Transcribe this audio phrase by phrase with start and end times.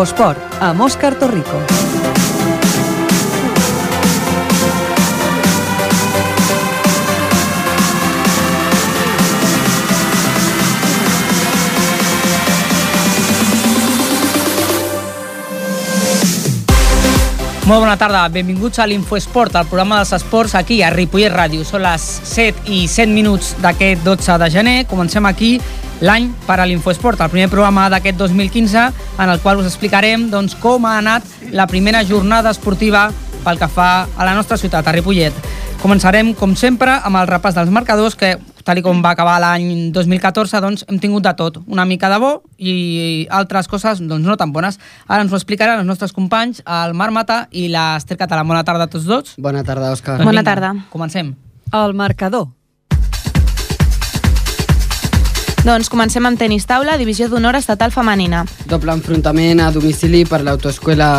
[0.00, 1.58] Infosport, amb Òscar Torrico.
[17.66, 21.60] Molt bona tarda, benvinguts a l'Infoesport, el programa dels esports aquí a Ripollet Ràdio.
[21.68, 24.78] Són les 7 i 7 minuts d'aquest 12 de gener.
[24.88, 25.58] Comencem aquí
[26.00, 28.84] l'any per a l'Infoesport, el primer programa d'aquest 2015
[29.20, 33.10] en el qual us explicarem doncs, com ha anat la primera jornada esportiva
[33.44, 35.36] pel que fa a la nostra ciutat, a Ripollet.
[35.80, 38.34] Començarem, com sempre, amb el repàs dels marcadors, que
[38.68, 42.34] tal com va acabar l'any 2014, doncs hem tingut de tot, una mica de bo
[42.58, 44.76] i altres coses doncs, no tan bones.
[45.08, 48.44] Ara ens ho explicaran els nostres companys, el Marc Mata i l'Ester Català.
[48.44, 49.34] Bona tarda a tots dos.
[49.40, 50.20] Bona tarda, Òscar.
[50.20, 50.74] Doncs Bona vinga, tarda.
[50.92, 51.34] Comencem.
[51.72, 52.50] El marcador.
[55.60, 58.46] Doncs comencem amb tenis taula, divisió d'honor estatal femenina.
[58.70, 61.10] Doble enfrontament a domicili per l'autoescola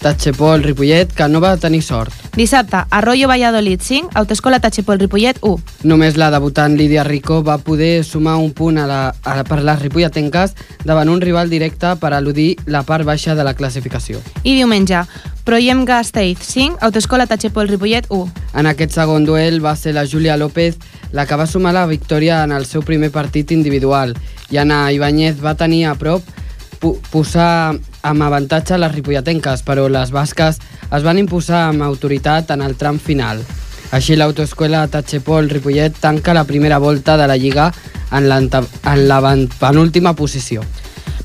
[0.00, 2.14] Tatxepol Ripollet, que no va tenir sort.
[2.36, 5.82] Dissabte, Arroyo Valladolid 5, Autoescola Tachipol Ripollet 1.
[5.90, 9.82] Només la debutant Lídia Rico va poder sumar un punt a la, a, per les
[9.82, 10.54] ripolletenques
[10.86, 14.22] davant un rival directe per eludir la part baixa de la classificació.
[14.44, 15.02] I diumenge,
[15.44, 18.46] Proyem Gasteiz 5, Autoescola Tachipol Ripollet 1.
[18.54, 20.78] En aquest segon duel va ser la Júlia López
[21.12, 24.14] la que va sumar la victòria en el seu primer partit individual
[24.50, 26.22] i Anna Ibáñez va tenir a prop
[27.10, 30.58] posar amb avantatge les ripolletenques, però les basques
[30.90, 33.42] es van imposar amb autoritat en el tram final.
[33.92, 37.72] Així l'autoescola Tatxepol Ripollet tanca la primera volta de la Lliga
[38.12, 40.62] en l'anta- en la van- penúltima posició.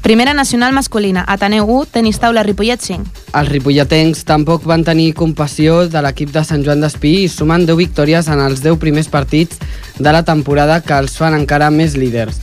[0.05, 3.23] Primera nacional masculina, Ateneu 1, Tenis taula Ripollet 5.
[3.39, 7.79] Els ripolletens tampoc van tenir compassió de l'equip de Sant Joan d'Espí i sumen 10
[7.79, 9.57] victòries en els 10 primers partits
[9.97, 12.37] de la temporada que els fan encara més líders.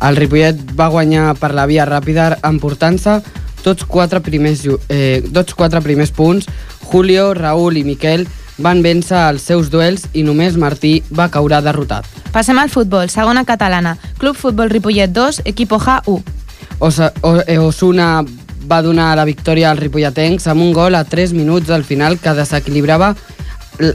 [0.00, 3.20] El Ripollet va guanyar per la via ràpida emportant-se
[3.60, 6.48] tots quatre primers, eh, tots quatre primers punts.
[6.80, 8.24] Julio, Raúl i Miquel
[8.56, 12.08] van vèncer els seus duels i només Martí va caure derrotat.
[12.32, 16.40] Passem al futbol, segona catalana, Club Futbol Ripollet 2, Equipo J 1.
[16.82, 18.24] Eh, Osuna
[18.66, 22.34] va donar la victòria als ripolletens amb un gol a 3 minuts al final que
[22.34, 23.12] desequilibrava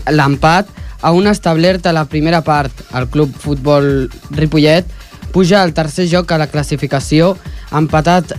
[0.08, 0.72] l'empat
[1.02, 2.72] a un establert a la primera part.
[2.96, 4.88] El club futbol Ripollet
[5.36, 7.36] puja al tercer joc a la classificació
[7.76, 8.38] empatat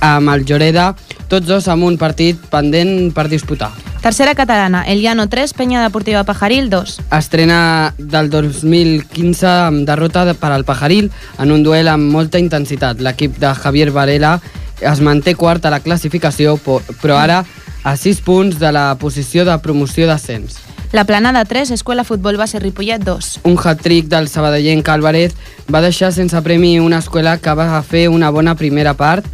[0.00, 0.92] amb el Lloreda,
[1.26, 3.74] tots dos amb un partit pendent per disputar.
[4.02, 7.00] Tercera catalana, El Llano 3, Penya Deportiva Pajaril 2.
[7.12, 12.98] Estrena del 2015 amb derrota de- per al Pajaril en un duel amb molta intensitat.
[13.00, 14.40] L'equip de Javier Varela
[14.80, 16.56] es manté quart a la classificació,
[17.02, 17.44] però ara
[17.84, 20.56] a 6 punts de la posició de promoció d'ascens.
[20.92, 23.40] La Planada 3, Escuela Futbol Base Ripollet 2.
[23.44, 25.34] Un hat-trick del sabadellenc Álvarez
[25.72, 29.26] va deixar sense premi una escola que va fer una bona primera part.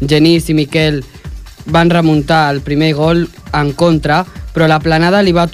[0.00, 1.04] Genís i Miquel
[1.66, 5.48] van remuntar el primer gol en contra, però la planada li va,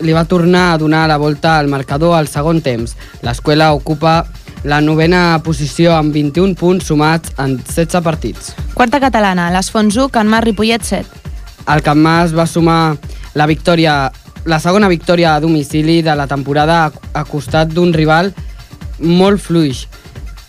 [0.00, 2.96] li va tornar a donar la volta al marcador al segon temps.
[3.22, 4.24] L'escola ocupa
[4.64, 8.52] la novena posició amb 21 punts sumats en 16 partits.
[8.74, 11.06] Quarta catalana, Les Fonts 1, Can Mar Ripollet 7.
[11.70, 12.96] El Camp Mas va sumar
[13.34, 14.10] la victòria,
[14.44, 18.32] la segona victòria a domicili de la temporada a, a costat d'un rival
[18.98, 19.86] molt fluix.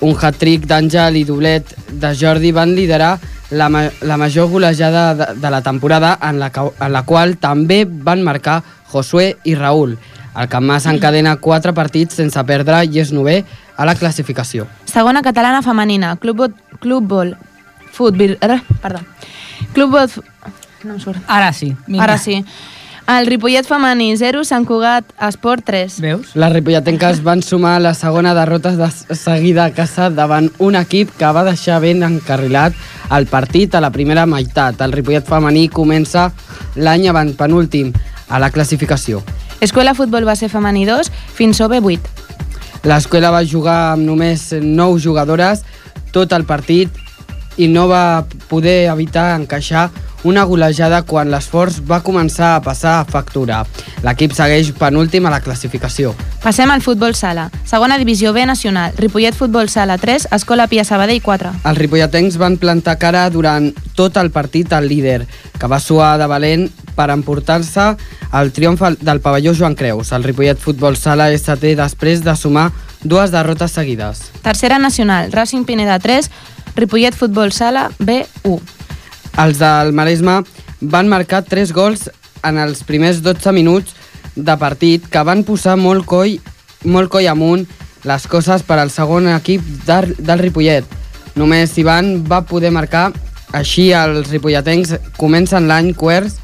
[0.01, 3.17] Un hat-trick d'Àngel i doblet de Jordi van liderar
[3.51, 7.85] la, ma la major golejada de, de la temporada en la, en la qual també
[7.85, 9.97] van marcar Josué i Raül.
[10.31, 13.41] El Camp Mas encadena quatre partits sense perdre i és novè
[13.75, 14.67] a la classificació.
[14.87, 16.47] Segona catalana femenina, Club,
[16.79, 17.35] Club Bol
[17.91, 18.37] Futbol...
[18.39, 19.03] eh, Perdó.
[19.73, 20.09] Club Bol...
[20.83, 21.19] No em surt.
[21.27, 21.75] Ara sí.
[21.85, 22.03] Vinga.
[22.07, 22.39] Ara sí.
[23.11, 25.97] El Ripollet femení 0, Sant Cugat Esport 3.
[25.99, 26.29] Veus?
[26.39, 31.31] Les ripolletenques van sumar la segona derrota de seguida a casa davant un equip que
[31.35, 32.77] va deixar ben encarrilat
[33.11, 34.79] el partit a la primera meitat.
[34.79, 36.29] El Ripollet femení comença
[36.79, 37.89] l'any avant penúltim
[38.29, 39.19] a la classificació.
[39.59, 42.85] Escola Futbol Base femení 2, fins sobre 8.
[42.87, 45.65] L'escola va jugar amb només 9 jugadores
[46.15, 46.87] tot el partit
[47.57, 49.89] i no va poder evitar encaixar
[50.23, 53.63] una golejada quan l'esforç va començar a passar a factura.
[54.05, 56.13] L'equip segueix penúltim a la classificació.
[56.43, 57.49] Passem al futbol sala.
[57.69, 58.93] Segona divisió B nacional.
[58.97, 61.51] Ripollet Futbol Sala 3, Escola Pia Sabadell 4.
[61.69, 65.27] Els ripolletens van plantar cara durant tot el partit al líder,
[65.59, 67.91] que va suar de valent per emportar-se
[68.33, 70.11] el triomf del pavelló Joan Creus.
[70.11, 72.71] El Ripollet Futbol Sala setè després de sumar
[73.03, 74.29] dues derrotes seguides.
[74.41, 75.31] Tercera nacional.
[75.31, 76.29] Racing Pineda 3,
[76.75, 78.80] Ripollet Futbol Sala B1.
[79.39, 80.41] Els del Maresme
[80.81, 82.09] van marcar 3 gols
[82.43, 83.95] en els primers 12 minuts
[84.35, 86.39] de partit que van posar molt coll,
[86.83, 87.67] molt coll amunt
[88.03, 90.87] les coses per al segon equip del, del Ripollet.
[91.35, 93.11] Només Ivan va poder marcar
[93.51, 96.37] Així, els ripolletens comencen l'any quarts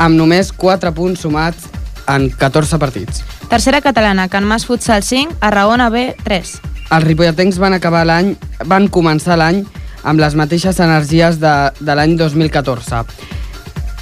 [0.00, 1.68] amb només 4 punts sumats
[2.08, 3.20] en 14 partits.
[3.52, 6.54] Tercera catalana, Can Mas Futsal 5, Arraona B 3.
[6.92, 8.32] Els ripolletens van acabar l'any,
[8.68, 9.62] van començar l'any
[10.02, 13.04] amb les mateixes energies de, de l'any 2014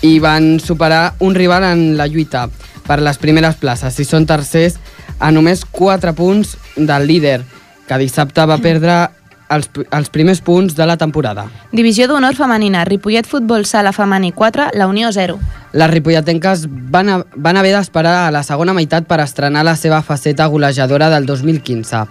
[0.07, 2.49] i van superar un rival en la lluita
[2.87, 4.79] per les primeres places i són tercers
[5.21, 7.41] a només 4 punts del líder,
[7.87, 8.97] que dissabte va perdre
[9.51, 11.45] els, els primers punts de la temporada.
[11.73, 15.37] Divisió d'honor femenina, Ripollet Futbol Sala Femení 4, La Unió 0.
[15.73, 20.01] Les ripolletenques van, a, van haver d'esperar a la segona meitat per estrenar la seva
[20.03, 22.07] faceta golejadora del 2015.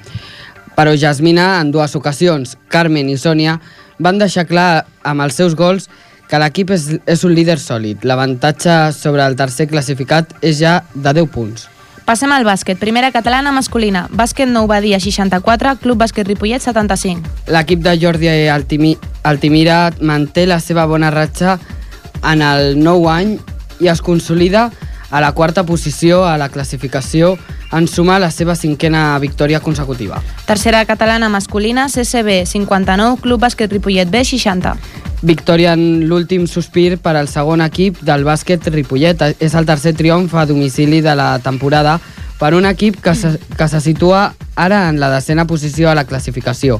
[0.78, 3.58] Però Jasmina, en dues ocasions, Carmen i Sònia,
[4.00, 5.90] van deixar clar amb els seus gols
[6.30, 8.06] que l'equip és, és un líder sòlid.
[8.06, 11.68] L'avantatge sobre el tercer classificat és ja de 10 punts.
[12.10, 12.80] Passem al bàsquet.
[12.82, 14.08] Primera catalana masculina.
[14.10, 17.22] Bàsquet Nou Badia 64, Club Bàsquet Ripollet 75.
[17.54, 18.96] L'equip de Jordi Altimi,
[19.30, 21.60] Altimira manté la seva bona ratxa
[22.26, 23.36] en el nou any
[23.80, 24.72] i es consolida
[25.10, 27.38] a la quarta posició a la classificació
[27.72, 30.22] en sumar la seva cinquena victòria consecutiva.
[30.46, 34.76] Tercera catalana masculina, CCB 59, Club Bàsquet Ripollet B 60.
[35.22, 39.22] Victòria en l'últim sospir per al segon equip del bàsquet Ripollet.
[39.40, 42.00] És el tercer triomf a domicili de la temporada
[42.40, 46.06] per un equip que se, que se situa ara en la decena posició a la
[46.08, 46.80] classificació,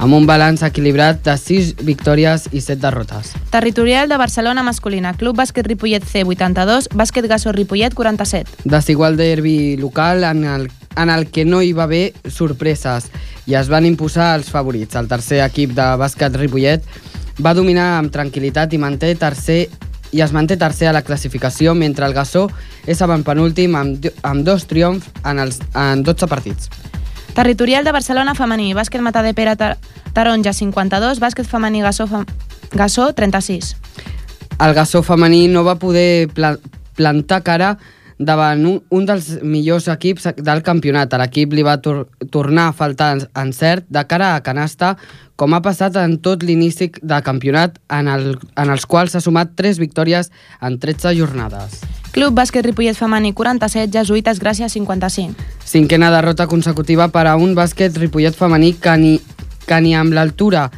[0.00, 3.34] amb un balanç equilibrat de 6 victòries i 7 derrotes.
[3.52, 8.64] Territorial de Barcelona masculina, Club Bàsquet Ripollet C 82, Bàsquet Gasso Ripollet 47.
[8.64, 13.10] Desigual derbi local en el, en el que no hi va haver sorpreses
[13.46, 14.96] i es van imposar els favorits.
[14.96, 16.88] El tercer equip de bàsquet Ripollet
[17.44, 19.66] va dominar amb tranquil·litat i manté tercer
[20.10, 22.48] i es manté tercer a la classificació, mentre el Gassó
[22.86, 26.89] és penúltim amb, amb dos triomfs en, els, en 12 partits.
[27.34, 29.76] Territorial de Barcelona femení, bàsquet Mata de Pere Tar
[30.12, 32.26] Taronja 52, bàsquet femení Gassó, fem
[32.72, 33.76] Gassó 36.
[34.60, 36.56] El Gassó femení no va poder pla
[36.98, 37.78] plantar cara
[38.20, 41.14] davant un, un dels millors equips del campionat.
[41.16, 44.96] L'equip li va tor tornar a faltar encert de cara a canasta,
[45.40, 49.54] com ha passat en tot l'inici de campionat, en, el, en els quals s'ha sumat
[49.56, 50.28] 3 victòries
[50.60, 51.80] en 13 jornades.
[52.12, 55.46] Club Bàsquet Ripollet femení 47, Jesuïtes Gràcia 55.
[55.64, 59.14] Cinquena derrota consecutiva per a un bàsquet Ripollet femení que ni,
[59.64, 60.68] que ni amb l'altura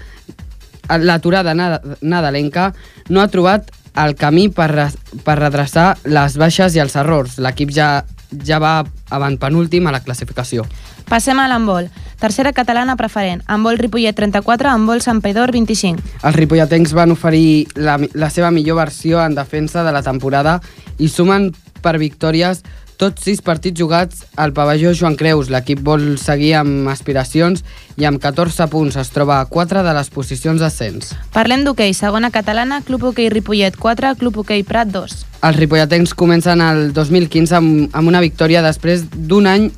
[1.03, 2.73] l'aturada nadalenca
[3.09, 4.91] no ha trobat el camí per,
[5.25, 7.38] per redreçar les baixes i els errors.
[7.43, 8.05] L'equip ja,
[8.44, 10.69] ja va avant penúltim a la classificació.
[11.08, 11.88] Passem a l'handbol.
[12.22, 13.43] Tercera catalana preferent.
[13.50, 15.99] Handbol Ripollet 34, handbol Sant Pedor 25.
[16.22, 20.60] Els ripolletens van oferir la, la seva millor versió en defensa de la temporada
[21.02, 21.50] i sumen
[21.82, 22.62] per victòries
[23.02, 25.49] tots sis partits jugats al pavelló Joan Creus.
[25.50, 27.64] L'equip vol seguir amb aspiracions
[27.99, 31.10] i amb 14 punts es troba a 4 de les posicions d'ascens.
[31.34, 35.16] Parlem d'hoquei, segona catalana, Club Hoquei Ripollet 4, Club Hoquei Prat 2.
[35.43, 39.72] Els ripolletens comencen el 2015 amb, amb una victòria després d'un any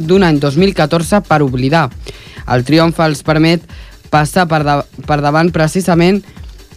[0.00, 1.88] d'un any 2014 per oblidar.
[2.50, 3.64] El triomf els permet
[4.10, 4.76] passar per, de,
[5.06, 6.22] per davant precisament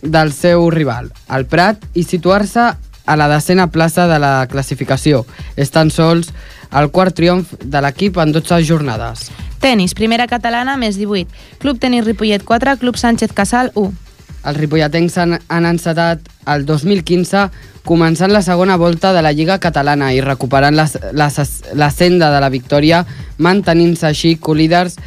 [0.04, 2.74] del seu rival, el Prat, i situar-se
[3.06, 5.24] a la decena plaça de la classificació.
[5.56, 6.32] És tan sols
[6.74, 9.30] el quart triomf de l'equip en 12 jornades.
[9.64, 11.30] Tenis, primera catalana, més 18.
[11.64, 13.94] Club Tenis Ripollet 4, Club Sánchez Casal 1.
[14.44, 17.46] Els ripolletens han, han encetat el 2015
[17.88, 21.30] començant la segona volta de la Lliga Catalana i recuperant la, la,
[21.76, 23.04] la senda de la victòria,
[23.38, 25.00] mantenint-se així colíders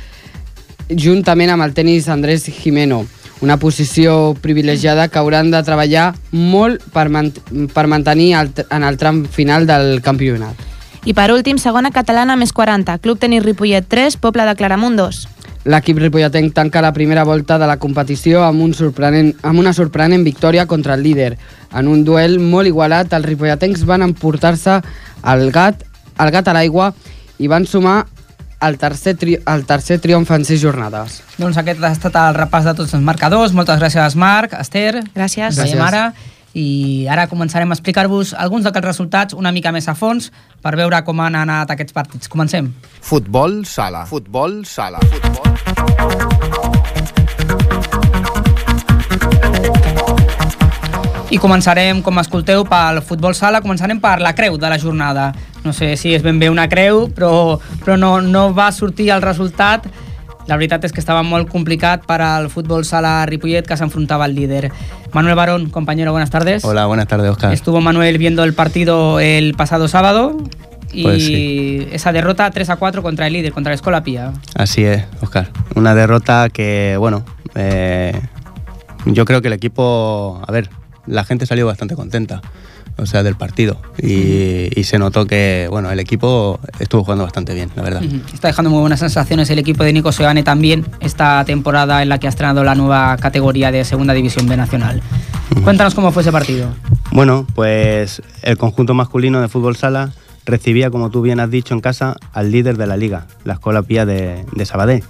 [0.89, 3.05] juntament amb el tenis Andrés Jimeno
[3.41, 7.33] una posició privilegiada que hauran de treballar molt per, man
[7.75, 10.57] per mantenir el, en el tram final del campionat.
[11.07, 15.21] I per últim, segona catalana més 40, Club Tenis Ripollet 3, Poble de Claramunt 2.
[15.67, 20.23] L'equip ripolletenc tanca la primera volta de la competició amb, un sorprenent, amb una sorprenent
[20.23, 21.33] victòria contra el líder.
[21.75, 24.79] En un duel molt igualat, els ripolletencs van emportar-se
[25.27, 25.83] el gat,
[26.23, 26.93] el gat a l'aigua
[27.43, 28.05] i van sumar
[28.63, 31.21] el tercer, tri el tercer triomf en sis jornades.
[31.37, 33.53] Doncs aquest ha estat el repàs de tots els marcadors.
[33.53, 35.03] Moltes gràcies, Marc, Esther.
[35.15, 35.59] Gràcies.
[35.59, 36.35] Gràcies.
[36.57, 40.31] I ara començarem a explicar-vos alguns d'aquests resultats una mica més a fons
[40.65, 42.33] per veure com han anat aquests partits.
[42.33, 42.73] Comencem.
[43.05, 44.07] Futbol sala.
[44.09, 45.05] Futbol sala.
[45.13, 45.47] Futbol.
[51.37, 55.27] I començarem, com escolteu, pel futbol sala, començarem per la creu de la jornada.
[55.67, 59.21] No sé si és ben bé una creu, però, però no, no va sortir el
[59.21, 59.85] resultat.
[60.47, 64.35] La veritat és que estaba molt complicat per al futbol sala Ripollet que s'enfrontava al
[64.37, 64.71] líder.
[65.13, 66.65] Manuel Barón, compañero, buenas tardes.
[66.65, 67.53] Hola, buenas tardes, Oscar.
[67.53, 70.37] Estuvo Manuel viendo el partido el pasado sábado
[70.93, 71.89] y Pues sí.
[71.91, 74.33] esa derrota 3 a 4 contra el líder, contra el Escola Pía.
[74.55, 75.49] Así es, Oscar.
[75.75, 77.25] Una derrota que, bueno,
[77.57, 78.13] eh,
[79.05, 80.71] yo creo que el equipo, a ver,
[81.07, 82.41] la gente salió bastante contenta,
[82.99, 83.81] o sea, del partido.
[84.03, 88.03] Y, y se notó que, bueno, el equipo estuvo jugando bastante bien, la verdad.
[88.33, 92.19] Está dejando muy buenas sensaciones el equipo de Nico Seoane también esta temporada en la
[92.19, 95.03] que ha estrenado la nueva categoría de Segunda División B Nacional.
[95.63, 96.69] Cuéntanos cómo fue ese partido.
[97.13, 100.13] Bueno, pues el conjunto masculino de fútbol sala
[100.45, 103.83] recibía, como tú bien has dicho, en casa al líder de la liga, la Escuela
[103.83, 105.03] Pía de, de Sabadell.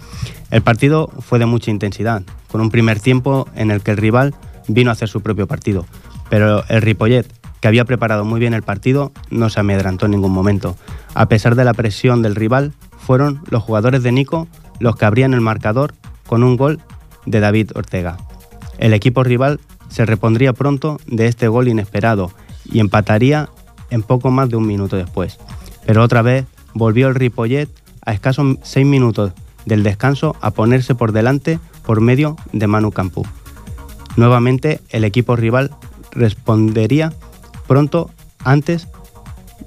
[0.50, 4.34] El partido fue de mucha intensidad, con un primer tiempo en el que el rival
[4.68, 5.86] vino a hacer su propio partido.
[6.28, 7.26] Pero el Ripollet,
[7.60, 10.76] que había preparado muy bien el partido, no se amedrentó en ningún momento.
[11.14, 14.48] A pesar de la presión del rival, fueron los jugadores de Nico
[14.78, 15.94] los que abrían el marcador
[16.26, 16.80] con un gol
[17.24, 18.16] de David Ortega.
[18.78, 22.30] El equipo rival se repondría pronto de este gol inesperado
[22.64, 23.48] y empataría
[23.90, 25.38] en poco más de un minuto después.
[25.86, 26.44] Pero otra vez
[26.74, 27.70] volvió el Ripollet
[28.04, 29.32] a escasos seis minutos
[29.64, 33.24] del descanso a ponerse por delante por medio de Manu Campú.
[34.16, 35.70] Nuevamente el equipo rival
[36.12, 37.12] respondería
[37.66, 38.10] pronto
[38.44, 38.88] antes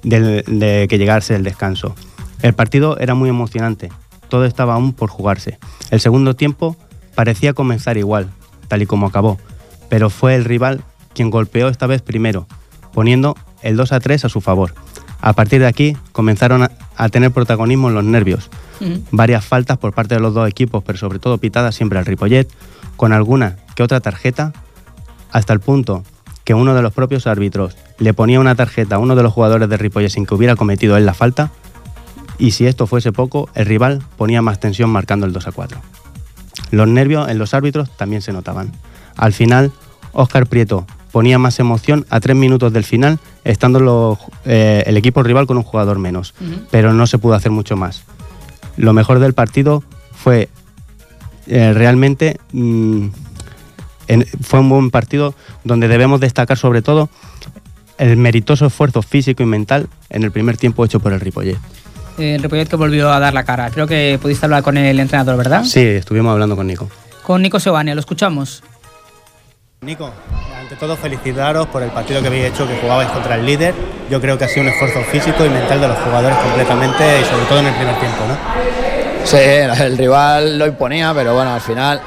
[0.02, 1.94] de, que llegase el descanso.
[2.42, 3.90] El partido era muy emocionante,
[4.28, 5.58] todo estaba aún por jugarse.
[5.90, 6.76] El segundo tiempo
[7.14, 8.30] parecía comenzar igual,
[8.68, 9.38] tal y como acabó,
[9.88, 10.82] pero fue el rival
[11.14, 12.46] quien golpeó esta vez primero,
[12.92, 14.74] poniendo el 2 a 3 a su favor.
[15.20, 18.50] A partir de aquí comenzaron a, a tener protagonismo los nervios.
[19.10, 22.48] Varias faltas por parte de los dos equipos, pero sobre todo pitadas siempre al Ripollet,
[22.96, 24.54] con alguna que otra tarjeta,
[25.30, 26.02] hasta el punto
[26.50, 29.68] que uno de los propios árbitros le ponía una tarjeta a uno de los jugadores
[29.68, 31.52] de Ripollet sin que hubiera cometido él la falta,
[32.38, 35.78] y si esto fuese poco, el rival ponía más tensión marcando el 2 a 4.
[36.72, 38.72] Los nervios en los árbitros también se notaban.
[39.16, 39.70] Al final,
[40.12, 45.22] Óscar Prieto ponía más emoción a tres minutos del final, estando los- eh, el equipo
[45.22, 46.34] rival con un jugador menos,
[46.72, 48.02] pero no se pudo hacer mucho más.
[48.76, 50.48] Lo mejor del partido fue
[51.46, 53.06] eh, realmente mm,
[54.12, 57.08] en- fue un buen partido donde debemos destacar sobre todo
[57.98, 61.56] el meritoso esfuerzo físico y mental en el primer tiempo hecho por el Ripollet.
[62.18, 63.70] Eh, El Ripollet que volvió a dar la cara.
[63.70, 65.64] Creo que pudiste hablar con el entrenador, ¿verdad?
[65.64, 66.88] Sí, estuvimos hablando con Nico.
[67.22, 68.62] Con Nico Seoane, lo escuchamos.
[69.82, 70.10] Nico,
[70.58, 73.74] ante todo felicitaros por el partido que habéis hecho, que jugabais contra el líder.
[74.10, 77.24] Yo creo que ha sido un esfuerzo físico y mental de los jugadores completamente y
[77.24, 78.36] sobre todo en el primer tiempo, ¿no?
[79.24, 82.00] Sí, el rival lo imponía, pero bueno, al final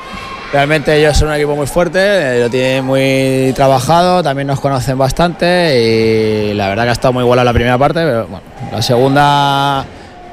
[0.54, 4.98] realmente ellos son un equipo muy fuerte, eh, lo tienen muy trabajado, también nos conocen
[5.00, 8.82] bastante y la verdad que ha estado muy buena la primera parte, pero bueno, la
[8.84, 9.84] segunda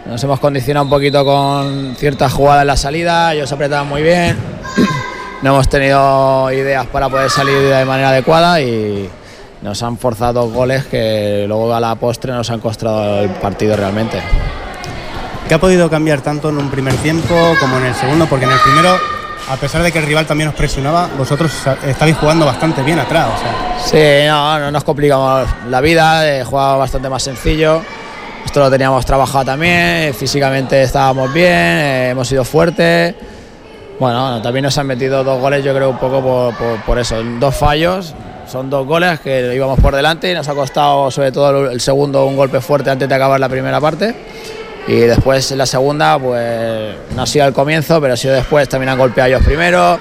[0.05, 4.37] nos hemos condicionado un poquito con ciertas jugadas en la salida, ellos apretaban muy bien,
[5.43, 9.09] no hemos tenido ideas para poder salir de manera adecuada y
[9.62, 14.21] nos han forzado goles que luego a la postre nos han costado el partido realmente.
[15.49, 18.27] ¿Qué ha podido cambiar tanto en un primer tiempo como en el segundo?
[18.27, 18.97] Porque en el primero,
[19.50, 21.52] a pesar de que el rival también os presionaba, vosotros
[21.87, 23.28] estabais jugando bastante bien atrás.
[23.35, 23.78] O sea,
[24.23, 27.83] Sí, no, no nos complicamos la vida, eh, jugaba bastante más sencillo.
[28.45, 33.14] Esto lo teníamos trabajado también, físicamente estábamos bien, eh, hemos sido fuertes.
[33.99, 37.16] Bueno, también nos han metido dos goles, yo creo un poco por, por- por eso,
[37.38, 38.14] dos fallos.
[38.50, 42.25] Son dos goles que íbamos por delante y nos ha costado sobre todo el segundo
[42.25, 44.14] un golpe fuerte antes de acabar la primera parte.
[44.89, 48.89] Y después la segunda, pues no ha sido al comienzo, pero ha sido después, también
[48.91, 49.99] han golpeado ellos primero.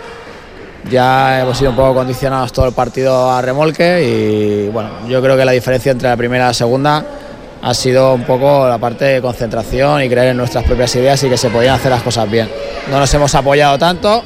[0.89, 5.35] Ya hemos sido un poco condicionados todo el partido a remolque y bueno, yo creo
[5.35, 7.05] que la diferencia entre la primera y la segunda
[7.61, 11.29] ha sido un poco la parte de concentración y creer en nuestras propias ideas y
[11.29, 12.49] que se podían hacer las cosas bien.
[12.89, 14.23] No nos hemos apoyado tanto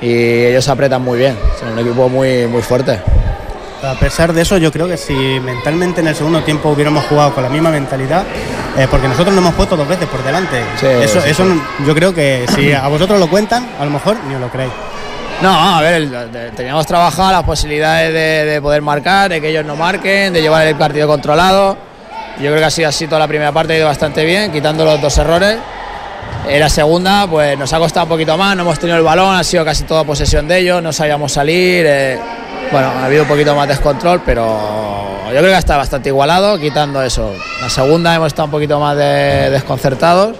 [0.00, 3.00] y ellos apretan muy bien, son un equipo muy, muy fuerte.
[3.82, 7.34] A pesar de eso, yo creo que si mentalmente en el segundo tiempo hubiéramos jugado
[7.34, 8.24] con la misma mentalidad,
[8.76, 10.62] eh, porque nosotros nos hemos puesto dos veces por delante.
[10.80, 11.60] Sí, eso sí, eso sí.
[11.86, 14.72] yo creo que si a vosotros lo cuentan, a lo mejor ni os lo creéis.
[15.42, 16.08] No, a ver,
[16.56, 20.66] teníamos trabajado las posibilidades de, de poder marcar, de que ellos no marquen, de llevar
[20.66, 21.76] el partido controlado.
[22.38, 24.84] Yo creo que ha sido así toda la primera parte, ha ido bastante bien, quitando
[24.84, 25.58] los dos errores.
[26.48, 29.34] En la segunda, pues nos ha costado un poquito más, no hemos tenido el balón,
[29.36, 31.84] ha sido casi toda posesión de ellos, no sabíamos salir.
[31.86, 32.18] eh,
[32.72, 34.44] bueno, ha habido un poquito más de descontrol, pero
[35.26, 37.32] yo creo que está bastante igualado, quitando eso.
[37.60, 40.36] La segunda hemos estado un poquito más de- desconcertados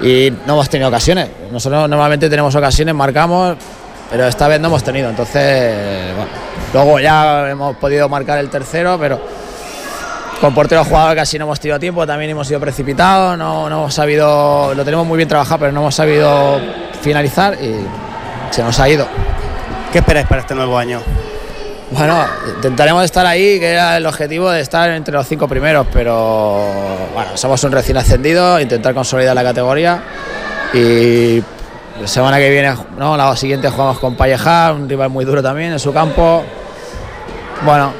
[0.00, 1.28] y no hemos tenido ocasiones.
[1.52, 3.56] Nosotros normalmente tenemos ocasiones, marcamos,
[4.10, 5.08] pero esta vez no hemos tenido.
[5.10, 6.30] Entonces, bueno,
[6.72, 9.20] luego ya hemos podido marcar el tercero, pero
[10.40, 14.72] con portero jugador casi no hemos tenido tiempo, también hemos sido precipitados, no hemos sabido,
[14.74, 16.58] lo tenemos muy bien trabajado, pero no hemos sabido
[17.02, 17.76] finalizar y
[18.50, 19.06] se nos ha ido.
[19.92, 21.00] ¿Qué esperáis para este nuevo año?
[21.90, 26.64] Bueno, intentaremos estar ahí, que era el objetivo de estar entre los cinco primeros, pero
[27.12, 30.00] bueno, somos un recién ascendido, intentar consolidar la categoría
[30.72, 31.42] y
[32.00, 35.72] La semana que viene, no, la siguiente jugamos con Pallejar, un rival muy duro también
[35.72, 36.42] en su campo.
[37.62, 37.92] Bueno,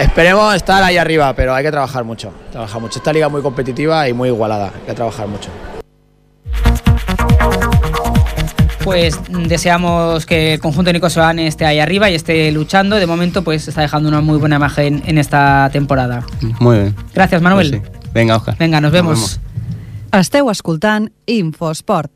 [0.00, 2.32] esperemos estar ahí arriba, pero hay que trabajar mucho.
[2.50, 2.98] Trabajar mucho.
[2.98, 4.72] Esta liga es muy competitiva y muy igualada.
[4.74, 5.50] Hay que trabajar mucho.
[8.84, 12.96] Pues deseamos que el conjunto de Nico Solán esté ahí arriba y esté luchando.
[12.96, 16.24] De momento, pues está dejando una muy buena imagen en esta temporada.
[16.58, 16.96] Muy bien.
[17.14, 17.70] Gracias, Manuel.
[17.70, 18.00] Pues sí.
[18.14, 18.56] Venga, Oscar.
[18.58, 19.14] Venga, nos vemos.
[19.18, 19.40] vemos.
[20.12, 22.10] Esteu escoltant Infosport.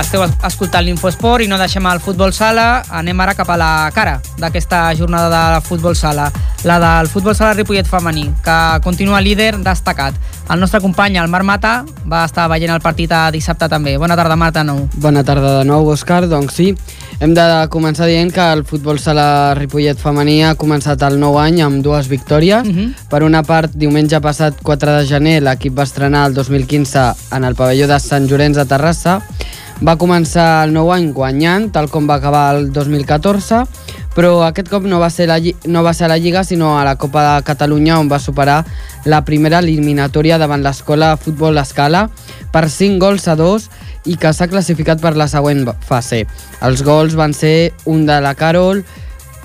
[0.00, 2.82] Esteu es- escoltant l'Infosport i no deixem el futbol sala.
[2.90, 6.30] Anem ara cap a la cara d'aquesta jornada de futbol sala.
[6.62, 10.12] La del futbol sala Ripollet femení, que continua líder destacat.
[10.52, 11.70] El nostre company, el Marc Mata,
[12.04, 13.94] va estar veient el partit a dissabte també.
[13.96, 14.82] Bona tarda, Marta, nou.
[15.00, 16.26] Bona tarda de nou, Òscar.
[16.28, 16.74] Doncs sí,
[17.20, 21.62] hem de començar dient que el futbol sala Ripollet femení ha començat el nou any
[21.64, 22.68] amb dues victòries.
[22.68, 22.92] Uh -huh.
[23.08, 27.54] Per una part, diumenge passat 4 de gener, l'equip va estrenar el 2015 en el
[27.54, 29.22] pavelló de Sant Llorenç de Terrassa.
[29.80, 33.64] Va començar el nou any guanyant, tal com va acabar el 2014,
[34.14, 35.38] però aquest cop no va ser, la,
[35.70, 38.64] no va ser a la Lliga, sinó a la Copa de Catalunya, on va superar
[39.04, 42.08] la primera eliminatòria davant l'escola Futbol Escala
[42.52, 43.68] per 5 gols a 2
[44.10, 46.24] i que s'ha classificat per la següent fase.
[46.64, 48.82] Els gols van ser un de la Carol,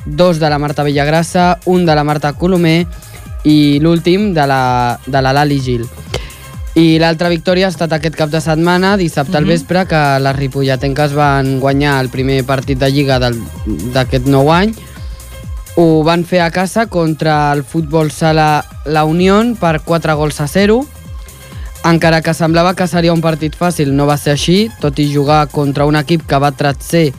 [0.05, 2.85] dos de la Marta Villagrassa, un de la Marta Colomer
[3.45, 5.85] i l'últim de la, de la Lali Gil.
[6.75, 9.37] I l'altra victòria ha estat aquest cap de setmana, dissabte mm -hmm.
[9.37, 14.75] al vespre, que les ripolletenques van guanyar el primer partit de Lliga d'aquest nou any.
[15.77, 20.47] Ho van fer a casa contra el futbol sala La Unión per 4 gols a
[20.47, 20.85] 0.
[21.85, 25.47] Encara que semblava que seria un partit fàcil, no va ser així, tot i jugar
[25.47, 27.13] contra un equip que va tratser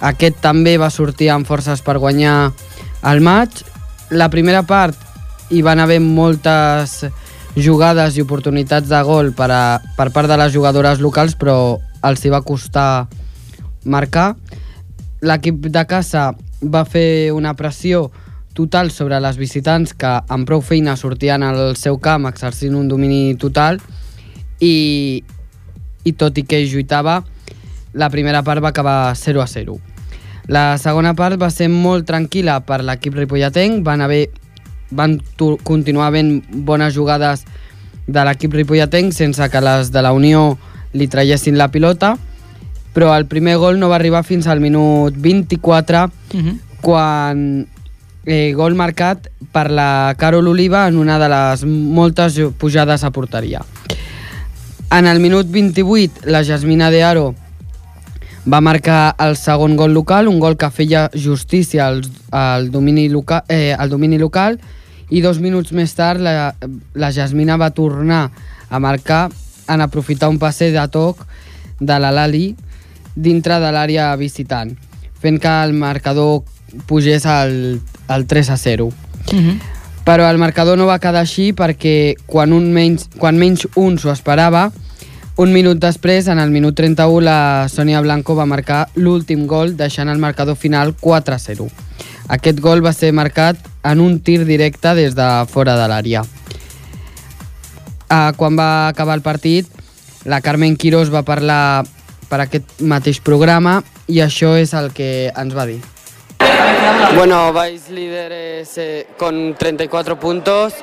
[0.00, 2.52] aquest també va sortir amb forces per guanyar
[3.10, 3.50] el maig.
[4.10, 4.96] La primera part
[5.50, 7.04] hi van haver moltes
[7.64, 12.24] jugades i oportunitats de gol per, a, per part de les jugadores locals, però els
[12.24, 13.08] hi va costar
[13.84, 14.34] marcar.
[15.24, 18.08] L'equip de casa va fer una pressió
[18.58, 23.36] total sobre les visitants que amb prou feina sortien al seu camp exercint un domini
[23.38, 23.78] total
[24.58, 25.22] i,
[26.02, 27.20] i tot i que lluitava,
[27.94, 29.78] la primera part va acabar 0 a 0.
[30.48, 34.26] La segona part va ser molt tranquil·la per l'equip ripolletenc, van haver
[34.90, 35.18] van
[35.62, 37.44] continuar havent bones jugades
[38.06, 40.56] de l'equip ripolletenc sense que les de la Unió
[40.92, 42.16] li traiessin la pilota,
[42.94, 46.58] però el primer gol no va arribar fins al minut 24 Uh -huh.
[46.80, 47.66] quan
[48.24, 53.64] eh, gol marcat per la Carol Oliva en una de les moltes pujades a porteria.
[54.90, 57.34] En el minut 28, la Jasmina de Aro
[58.50, 63.42] va marcar el segon gol local, un gol que feia justícia al, al, domini, local,
[63.48, 64.60] eh, al domini local,
[65.10, 66.54] i dos minuts més tard la,
[66.94, 68.28] la Jasmina va tornar
[68.68, 69.28] a marcar
[69.68, 71.24] en aprofitar un passe de toc
[71.80, 72.54] de la Lali
[73.14, 74.70] dintre de l'àrea visitant,
[75.18, 76.44] fent que el marcador
[76.86, 78.86] pugés al, al 3 a 0.
[78.86, 78.92] Uh
[79.32, 79.56] -huh.
[80.04, 84.12] Però el marcador no va quedar així perquè quan, un menys, quan menys un s'ho
[84.12, 84.72] esperava,
[85.36, 90.08] un minut després, en el minut 31, la Sònia Blanco va marcar l'últim gol, deixant
[90.08, 91.68] el marcador final 4 a 0.
[92.28, 93.56] Aquest gol va ser marcat
[93.88, 96.24] en un tir directe des de fora de l'àrea.
[98.08, 99.68] Uh, quan va acabar el partit,
[100.28, 101.84] la Carmen Quirós va parlar
[102.28, 105.80] per aquest mateix programa i això és el que ens va dir.
[107.14, 110.74] Bueno, vais líderes eh, con 34 puntos,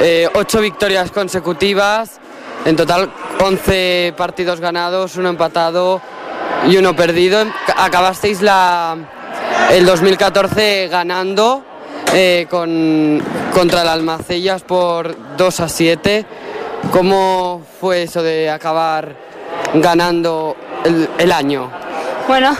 [0.00, 2.18] eh, 8 victorias consecutivas,
[2.64, 6.00] en total 11 partidos ganados, uno empatado
[6.68, 7.44] y uno perdido.
[7.76, 8.96] Acabasteis la,
[9.70, 11.62] el 2014 ganando
[12.14, 16.26] eh, con, contra el Almacellas por 2 a 7.
[16.92, 19.14] ¿Cómo fue eso de acabar
[19.74, 21.70] ganando el, el año?
[22.30, 22.56] Bueno,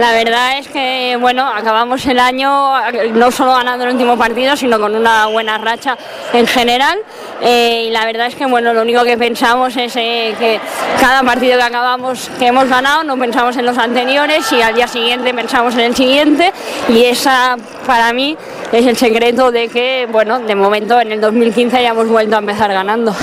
[0.00, 2.72] la verdad es que bueno, acabamos el año
[3.14, 5.96] no solo ganando el último partido, sino con una buena racha
[6.32, 6.98] en general.
[7.40, 10.58] Eh, y la verdad es que bueno, lo único que pensamos es eh, que
[11.00, 14.88] cada partido que acabamos que hemos ganado no pensamos en los anteriores y al día
[14.88, 16.52] siguiente pensamos en el siguiente
[16.88, 17.56] y esa
[17.86, 18.36] para mí
[18.72, 22.40] es el secreto de que bueno, de momento en el 2015 ya hemos vuelto a
[22.40, 23.14] empezar ganando.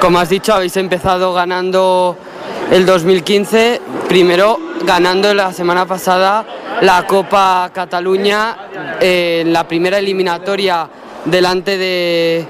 [0.00, 2.16] Como has dicho, habéis empezado ganando
[2.70, 6.44] el 2015, primero ganando la semana pasada
[6.80, 8.56] la Copa Cataluña
[9.00, 10.88] eh, en la primera eliminatoria
[11.24, 12.46] delante de,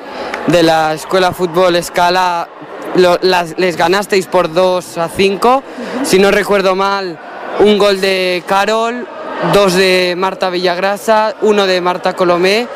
[0.46, 2.48] de la Escuela Fútbol Escala.
[2.94, 5.62] Les ganasteis por 2 a 5,
[6.02, 7.18] si no recuerdo mal,
[7.61, 9.06] un gol de Carol,
[9.52, 12.66] dos de Marta Villagrasa, uno de Marta Colomé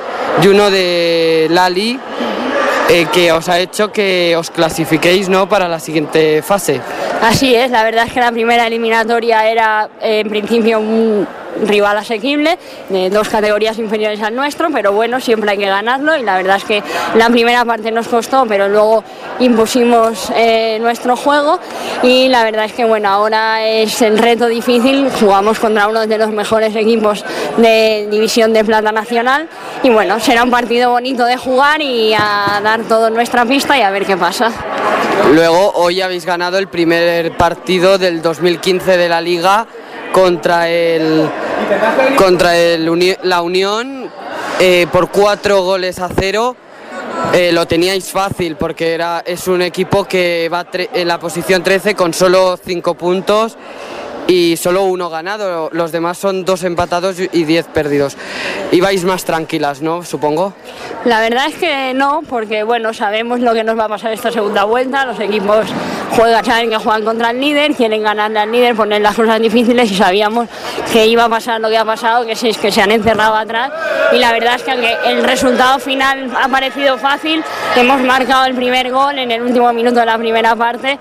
[0.42, 1.98] y uno de Lali.
[2.90, 5.48] Eh, que os ha hecho que os clasifiquéis ¿no?
[5.48, 6.80] para la siguiente fase.
[7.22, 11.26] Así es, la verdad es que la primera eliminatoria era en principio un
[11.62, 16.22] rival asequible, de dos categorías inferiores al nuestro, pero bueno, siempre hay que ganarlo y
[16.22, 16.82] la verdad es que
[17.14, 19.04] la primera parte nos costó, pero luego
[19.38, 21.58] impusimos eh, nuestro juego
[22.02, 26.18] y la verdad es que bueno, ahora es el reto difícil, jugamos contra uno de
[26.18, 27.24] los mejores equipos
[27.56, 29.48] de División de Plata Nacional
[29.82, 33.82] y bueno, será un partido bonito de jugar y a dar todo nuestra pista y
[33.82, 34.52] a ver qué pasa.
[35.32, 39.66] Luego, hoy habéis ganado el primer partido del 2015 de la Liga
[40.14, 41.28] contra el
[42.16, 44.08] contra el Uni- la Unión
[44.60, 46.54] eh, por cuatro goles a cero.
[47.32, 51.94] Eh, lo teníais fácil porque era, es un equipo que va en la posición 13
[51.96, 53.56] con solo cinco puntos
[54.28, 55.68] y solo uno ganado.
[55.72, 58.16] Los demás son dos empatados y 10 perdidos.
[58.72, 60.02] Ibais más tranquilas, ¿no?
[60.04, 60.52] Supongo.
[61.04, 64.30] La verdad es que no, porque bueno, sabemos lo que nos va a pasar esta
[64.30, 65.66] segunda vuelta, los equipos
[66.14, 69.90] juegan, saben que juegan contra el líder, quieren ganarle al líder, poner las cosas difíciles
[69.90, 70.48] y sabíamos
[70.92, 73.70] que iba a pasar lo que ha pasado, que es que se han encerrado atrás
[74.12, 77.42] y la verdad es que aunque el resultado final ha parecido fácil,
[77.76, 80.98] hemos marcado el primer gol en el último minuto de la primera parte,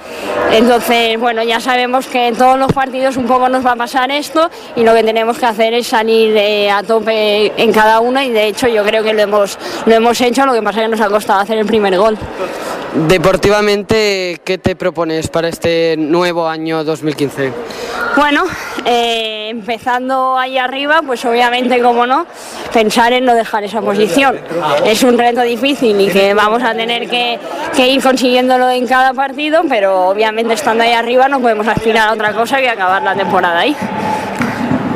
[0.51, 4.11] entonces bueno, ya sabemos que en todos los partidos un poco nos va a pasar
[4.11, 8.21] esto y lo que tenemos que hacer es salir eh, a tope en cada uno
[8.21, 10.85] y de hecho yo creo que lo hemos, lo hemos hecho, lo que pasa es
[10.85, 12.17] que nos ha costado hacer el primer gol.
[13.07, 17.51] Deportivamente, ¿qué te propones para este nuevo año 2015?
[18.15, 18.45] Bueno,
[18.85, 22.25] eh, empezando ahí arriba, pues obviamente, como no,
[22.71, 24.39] pensar en no dejar esa posición.
[24.85, 27.37] Es un reto difícil y que vamos a tener que,
[27.75, 32.13] que ir consiguiéndolo en cada partido, pero obviamente estando ahí arriba no podemos aspirar a
[32.13, 33.75] otra cosa que acabar la temporada ahí.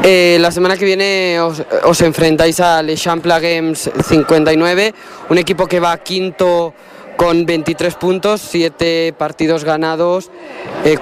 [0.04, 4.94] Eh, la semana que viene os, os enfrentáis al Champla Games 59,
[5.30, 6.74] un equipo que va quinto
[7.18, 10.32] con 23 puntos, 7 partidos ganados,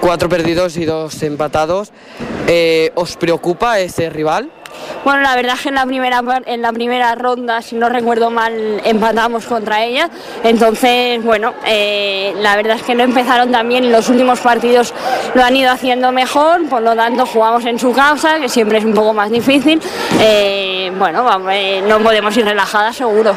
[0.00, 1.92] 4 perdidos y 2 empatados.
[2.48, 4.50] Eh, ¿Os preocupa ese rival?
[5.04, 8.30] Bueno, la verdad es que en la primera en la primera ronda, si no recuerdo
[8.30, 10.10] mal, empatamos contra ella.
[10.42, 14.92] Entonces, bueno, eh, la verdad es que no empezaron y los últimos partidos
[15.34, 18.84] lo han ido haciendo mejor, por lo tanto jugamos en su causa, que siempre es
[18.84, 19.80] un poco más difícil.
[20.20, 23.34] Eh, bueno, eh, no podemos ir relajadas, seguro.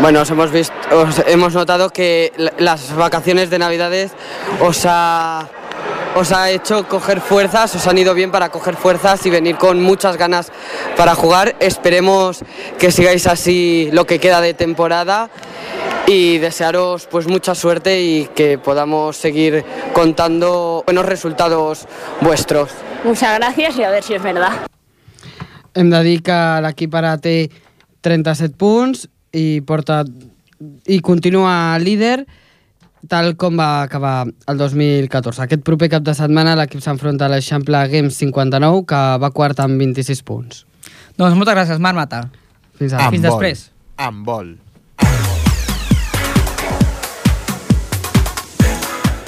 [0.00, 4.12] Bueno, os hemos, visto, os hemos notado que la- las vacaciones de Navidades
[4.60, 5.48] os ha,
[6.14, 9.82] os ha hecho coger fuerzas, os han ido bien para coger fuerzas y venir con
[9.82, 10.52] muchas ganas
[10.96, 11.56] para jugar.
[11.60, 12.40] Esperemos
[12.78, 15.30] que sigáis así lo que queda de temporada
[16.06, 21.86] y desearos pues mucha suerte y que podamos seguir contando buenos resultados
[22.20, 22.70] vuestros.
[23.02, 24.52] Muchas gracias y a ver si es verdad.
[25.74, 27.50] Hem de dir que l'equip ara té
[28.00, 30.02] 37 punts i porta
[30.88, 32.24] i continua líder
[33.06, 35.44] tal com va acabar el 2014.
[35.44, 39.78] Aquest proper cap de setmana l'equip s'enfronta a l'Eixample Games 59 que va quart amb
[39.78, 40.64] 26 punts.
[41.16, 42.24] Doncs moltes gràcies, Marc Mata.
[42.76, 43.06] Fins ara.
[43.06, 43.14] ara.
[43.14, 43.68] Fins després.
[43.96, 44.56] Amb vol.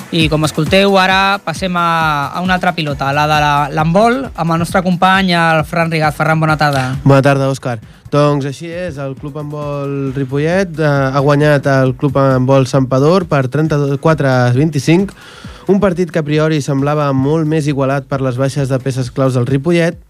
[0.08, 3.38] I com escolteu, ara passem a, a una altra pilota, la de
[3.76, 6.16] l'handbol, amb el nostre company, el Fran Rigat.
[6.16, 6.84] Ferran, bona tarda.
[7.04, 7.76] Bona tarda, Òscar.
[8.08, 13.42] Doncs així és, el Club Handbol Ripollet eh, ha guanyat el Club Handbol Sampador per
[13.52, 15.12] 34 a 25,
[15.68, 19.36] un partit que a priori semblava molt més igualat per les baixes de peces claus
[19.36, 20.00] del Ripollet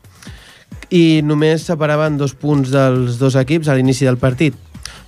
[0.94, 4.54] i només separaven dos punts dels dos equips a l'inici del partit.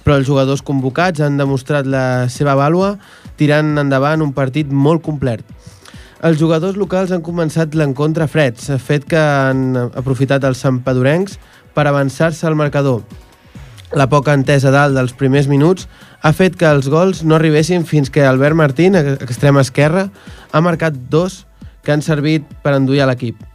[0.05, 2.95] Però els jugadors convocats han demostrat la seva vàlua
[3.41, 5.45] tirant endavant un partit molt complet.
[6.25, 11.39] Els jugadors locals han començat l'encontre freds, fet que han aprofitat els sampadorencs
[11.73, 13.01] per avançar-se al marcador.
[13.97, 15.89] La poca entesa dalt dels primers minuts
[16.23, 20.11] ha fet que els gols no arribessin fins que Albert Martín, a extrema esquerra,
[20.53, 21.45] ha marcat dos
[21.83, 23.50] que han servit per enduir a l'equip.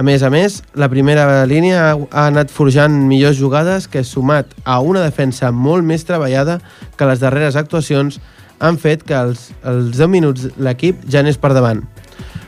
[0.00, 4.78] A més a més, la primera línia ha, anat forjant millors jugades que, sumat a
[4.80, 6.54] una defensa molt més treballada
[6.96, 8.16] que les darreres actuacions,
[8.64, 11.82] han fet que els, els 10 minuts l'equip ja n'és per davant.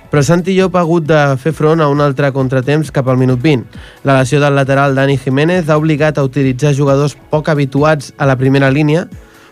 [0.08, 3.42] Però Santi Llop ha hagut de fer front a un altre contratemps cap al minut
[3.44, 3.66] 20.
[4.08, 8.38] La lesió del lateral Dani Jiménez ha obligat a utilitzar jugadors poc habituats a la
[8.40, 9.10] primera línia,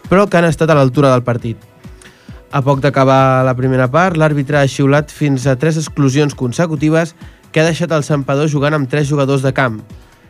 [0.08, 1.68] però que han estat a l'altura del partit.
[2.50, 7.12] A poc d'acabar la primera part, l'àrbitre ha xiulat fins a tres exclusions consecutives
[7.52, 9.80] que ha deixat el Sampador jugant amb tres jugadors de camp,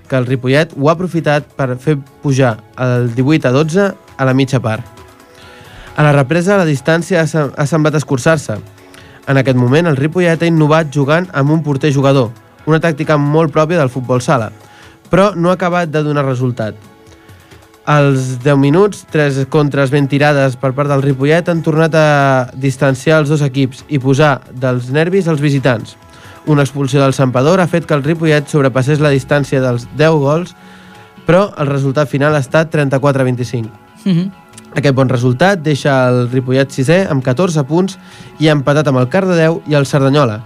[0.09, 4.35] que el Ripollet ho ha aprofitat per fer pujar el 18 a 12 a la
[4.35, 4.83] mitja part.
[5.96, 8.56] A la represa, la distància ha sem- ha semblat escurçar-se.
[9.28, 12.30] En aquest moment, el Ripollet ha innovat jugant amb un porter jugador,
[12.66, 14.50] una tàctica molt pròpia del futbol sala,
[15.11, 16.74] però no ha acabat de donar resultat.
[17.85, 23.20] Als 10 minuts, tres contres ben tirades per part del Ripollet han tornat a distanciar
[23.20, 25.96] els dos equips i posar dels nervis els visitants.
[26.46, 30.55] Una expulsió del Sampador ha fet que el Ripollet sobrepassés la distància dels 10 gols,
[31.26, 33.68] però el resultat final ha estat 34-25.
[34.05, 34.31] Mm -hmm.
[34.74, 37.98] Aquest bon resultat deixa el Ripollet sisè amb 14 punts
[38.38, 40.40] i ha empatat amb el Cardedeu i el Cerdanyola,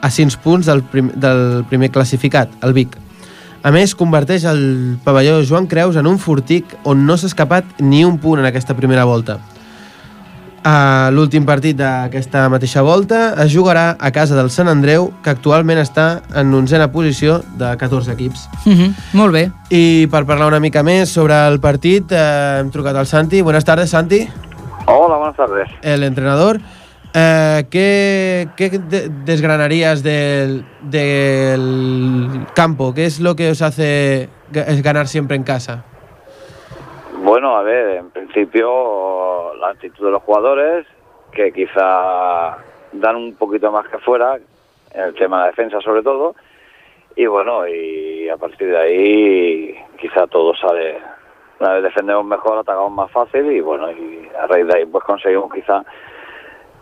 [0.00, 2.98] a 5 punts del, prim del primer classificat, el Vic.
[3.62, 8.04] A més, converteix el pavelló Joan Creus en un fortic on no s'ha escapat ni
[8.04, 9.38] un punt en aquesta primera volta.
[10.64, 15.80] A l'últim partit d'aquesta mateixa volta es jugarà a casa del Sant Andreu, que actualment
[15.82, 18.48] està en onzena posició de 14 equips.
[18.64, 18.94] Mm -hmm.
[19.12, 19.50] Molt bé.
[19.70, 23.42] I per parlar una mica més sobre el partit, eh, hem trucat al Santi.
[23.42, 24.28] Buenas tardes, Santi.
[24.86, 25.68] Hola, buenas tardes.
[25.82, 26.60] El entrenador.
[27.14, 32.94] Eh, ¿qué, ¿Qué de- desgranarías del, del campo?
[32.94, 35.84] ¿Qué es lo que os hace ganar siempre en casa?
[37.32, 40.86] Bueno, a ver, en principio la actitud de los jugadores,
[41.32, 42.58] que quizá
[42.92, 44.36] dan un poquito más que fuera,
[44.90, 46.34] en el tema de la defensa sobre todo,
[47.16, 50.98] y bueno, y a partir de ahí quizá todo sale,
[51.58, 55.02] una vez defendemos mejor, atacamos más fácil y bueno, y a raíz de ahí pues
[55.02, 55.82] conseguimos quizá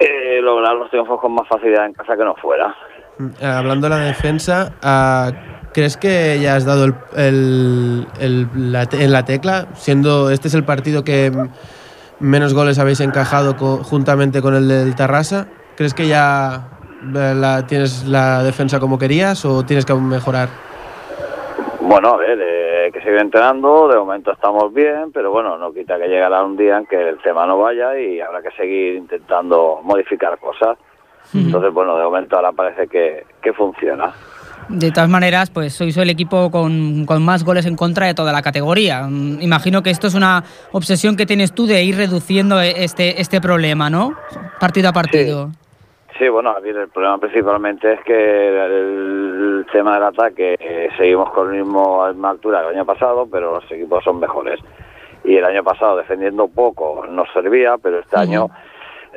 [0.01, 2.75] eh, lograr los triunfos con más facilidad en casa que no fuera.
[3.19, 5.31] Mm, eh, hablando de la defensa, ah,
[5.73, 9.67] ¿crees que ya has dado el, el- el- la te- en la tecla?
[9.75, 11.31] Siendo este es el partido que
[12.21, 16.69] menos goles habéis encajado co- juntamente con el del Tarrasa, ¿crees que ya
[17.15, 20.49] eh, la, tienes la defensa como querías o tienes que mejorar?
[21.81, 25.99] Bueno, a ver, eh, que seguir entrenando, de momento estamos bien, pero bueno, no quita
[25.99, 29.81] que llegará un día en que el tema no vaya y habrá que seguir intentando
[29.83, 30.77] modificar cosas.
[31.33, 34.13] Entonces, bueno, de momento ahora parece que, que funciona.
[34.69, 38.33] De todas maneras, pues sois el equipo con, con más goles en contra de toda
[38.33, 39.03] la categoría.
[39.09, 43.21] Mm, Imagino que esto es una obsesión que tienes tú de ir reduciendo e- este,
[43.21, 44.15] este problema, ¿no?
[44.61, 45.51] Partido a partido.
[46.19, 51.31] Sí, bueno, a ver, el problema principalmente es que el, tema del ataque eh, seguimos
[51.31, 54.21] con el mismo, a la misma altura que el año pasado, pero los equipos son
[54.21, 54.61] mejores.
[55.25, 58.49] Y el año pasado defendiendo poco nos servía, pero este año,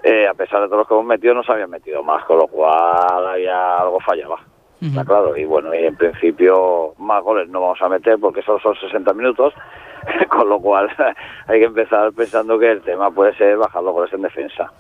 [0.02, 2.48] eh, a pesar de todos los que hemos metido, nos habían metido más, con lo
[2.48, 4.40] cual había algo fallaba.
[4.88, 8.60] Está claro, y bueno, y en principio más goles no vamos a meter porque solo
[8.60, 9.54] son 60 minutos,
[10.30, 10.90] con lo cual
[11.48, 14.72] hay que empezar pensando que el tema puede ser bajar los goles en defensa.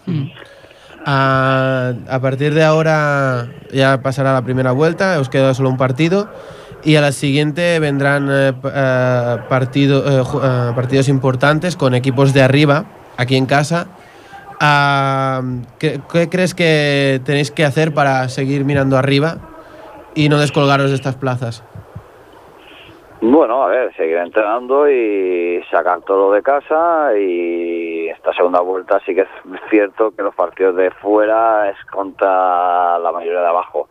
[1.05, 6.29] Ah, a partir de ahora ya pasará la primera vuelta, os queda solo un partido
[6.83, 12.41] y a la siguiente vendrán eh, eh, partido- eh, eh, partidos importantes con equipos de
[12.41, 12.85] arriba,
[13.15, 13.87] aquí en casa.
[14.59, 15.41] Ah,
[15.79, 19.37] ¿qué, qué crees que tenéis que hacer para seguir mirando arriba
[20.15, 21.63] y no descolgaros de estas plazas?
[23.25, 29.15] Bueno, a ver, seguir entrenando y sacar todo de casa y esta segunda vuelta sí
[29.15, 29.29] que es
[29.69, 33.87] cierto que los partidos de fuera es contra la mayoría de abajo.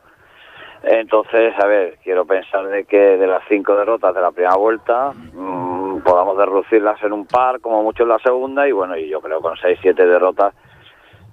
[0.83, 5.13] Entonces, a ver, quiero pensar de que de las cinco derrotas de la primera vuelta
[5.33, 9.21] mm, podamos reducirlas en un par, como mucho en la segunda, y bueno, y yo
[9.21, 10.55] creo con seis, siete derrotas,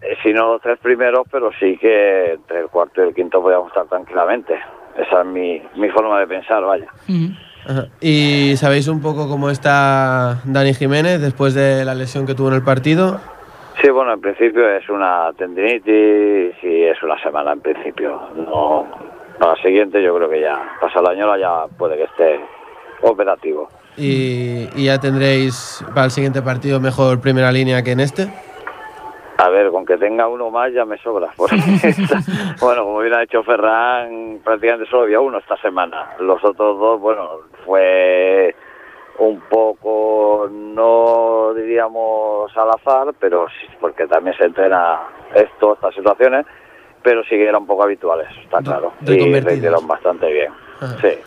[0.01, 3.41] eh, si no los tres primeros, pero sí que entre el cuarto y el quinto
[3.41, 4.55] podíamos estar tranquilamente.
[4.97, 6.87] Esa es mi, mi forma de pensar, vaya.
[7.65, 7.85] Ajá.
[8.01, 12.55] ¿Y sabéis un poco cómo está Dani Jiménez después de la lesión que tuvo en
[12.55, 13.19] el partido?
[13.81, 18.19] Sí, bueno, en principio es una tendinitis y es una semana en principio.
[18.35, 18.87] No,
[19.39, 22.39] para la siguiente yo creo que ya, pasa el año ya puede que esté
[23.01, 23.69] operativo.
[23.95, 28.29] y, y ya tendréis para el siguiente partido mejor primera línea que en este.
[29.41, 31.29] A ver, con que tenga uno más ya me sobra.
[31.83, 32.19] esta-
[32.61, 36.11] bueno, como bien ha dicho Ferran, prácticamente solo había uno esta semana.
[36.19, 37.29] Los otros dos, bueno,
[37.65, 38.53] fue
[39.17, 44.99] un poco, no diríamos al azar, pero sí, porque también se entrena
[45.33, 46.45] esto, estas situaciones,
[47.01, 48.93] pero sí que eran un poco habituales, está claro.
[49.05, 50.51] Y rindieron bastante bien.
[50.81, 50.95] Ajá.
[51.01, 51.17] Sí.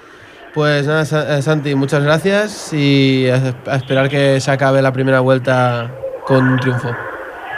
[0.55, 3.37] Pues nada, eh, Santi, muchas gracias y a,
[3.73, 5.91] a esperar que se acabe la primera vuelta
[6.27, 6.89] con un triunfo.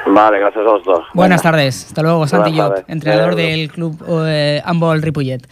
[0.06, 1.04] Vale, gracias a los dos.
[1.14, 1.86] Buenas tardes.
[1.86, 5.46] Hasta luego, Santi Buenas Llop, entrenador del club eh, Handball Ripollet.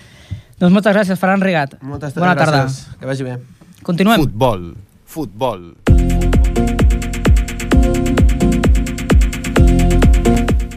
[0.60, 1.74] Doncs moltes gràcies, Ferran Regat.
[1.82, 2.64] Moltes Bona tarda.
[2.66, 2.86] gràcies.
[3.00, 3.38] Que vagi bé.
[3.82, 4.20] Continuem.
[4.20, 4.74] Futbol.
[5.06, 5.72] Futbol.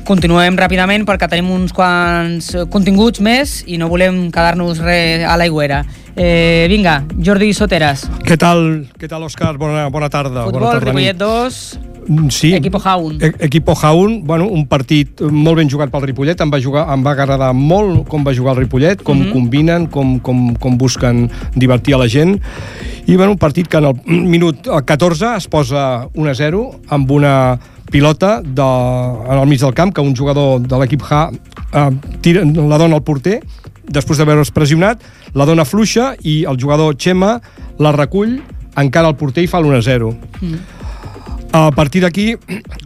[0.06, 5.80] Continuem ràpidament perquè tenim uns quants continguts més i no volem quedar-nos res a l'aigüera.
[6.16, 8.06] Eh, vinga, Jordi Soteras.
[8.24, 9.56] Què tal, què tal Òscar?
[9.58, 10.46] Bona, bona tarda.
[10.46, 11.22] bona Futbol, tarda, Ripollet nit.
[11.22, 11.95] 2, Mm,
[12.30, 12.54] Sí.
[12.54, 13.18] Equipo Jaun.
[13.22, 17.04] E Equipo Jaun, bueno, un partit molt ben jugat pel Ripollet, em va, jugar, em
[17.06, 19.32] va agradar molt com va jugar el Ripollet, com Mhm.
[19.34, 22.40] combinen, com, com, com busquen divertir a la gent.
[23.08, 23.96] I bueno, un partit que en el
[24.36, 27.60] minut 14 es posa 1 a 0 amb una
[27.92, 31.30] pilota de, en el mig del camp que un jugador de l'equip H
[31.74, 31.90] eh,
[32.22, 33.42] tira, la dona al porter
[33.86, 35.02] després d'haver-es pressionat,
[35.38, 37.40] la dona fluixa i el jugador Xema
[37.78, 38.40] la recull
[38.76, 40.10] encara al porter i fa l'1 a 0.
[41.56, 42.34] A partir d'aquí,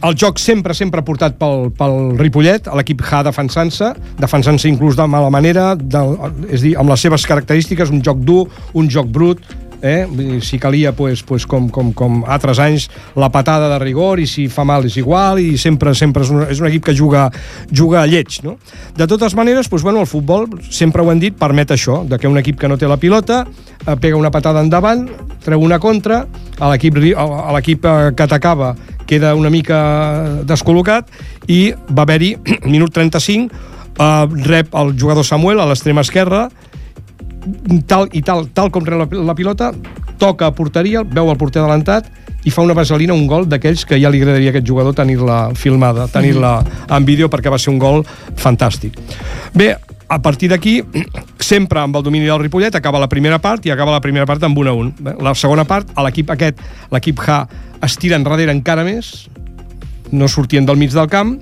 [0.06, 3.88] el joc sempre, sempre portat pel, pel Ripollet, l'equip H defensant-se,
[4.20, 6.02] defensant-se inclús de mala manera, de,
[6.54, 8.44] és dir, amb les seves característiques, un joc dur,
[8.78, 9.42] un joc brut,
[9.82, 10.06] eh?
[10.42, 14.48] Si calia, pues, pues, com, com, com altres anys, la patada de rigor, i si
[14.48, 17.28] fa mal és igual, i sempre sempre és un, és un equip que juga,
[17.72, 18.40] juga a lleig.
[18.44, 18.56] No?
[18.96, 22.28] De totes maneres, pues, bueno, el futbol, sempre ho hem dit, permet això, de que
[22.28, 25.06] un equip que no té la pilota eh, pega una patada endavant,
[25.44, 26.24] treu una contra,
[26.60, 28.74] a l'equip eh, que atacava
[29.10, 29.80] queda una mica
[30.46, 31.08] descol·locat
[31.50, 32.36] i va haver-hi,
[32.72, 33.50] minut 35,
[33.98, 36.48] eh, rep el jugador Samuel a l'extrema esquerra,
[37.88, 39.72] tal i tal, tal com rep la, la pilota,
[40.20, 42.10] toca a porteria, veu el porter adelantat
[42.44, 45.50] i fa una vaselina, un gol d'aquells que ja li agradaria a aquest jugador tenir-la
[45.56, 48.04] filmada, tenir-la en vídeo perquè va ser un gol
[48.40, 48.96] fantàstic.
[49.56, 49.74] Bé,
[50.10, 50.80] a partir d'aquí,
[51.38, 54.42] sempre amb el domini del Ripollet, acaba la primera part i acaba la primera part
[54.42, 54.94] amb 1 a 1.
[54.98, 56.58] Bé, La segona part, a l'equip aquest,
[56.90, 57.44] l'equip H,
[57.86, 59.28] es tira enrere encara més,
[60.10, 61.36] no sortien del mig del camp,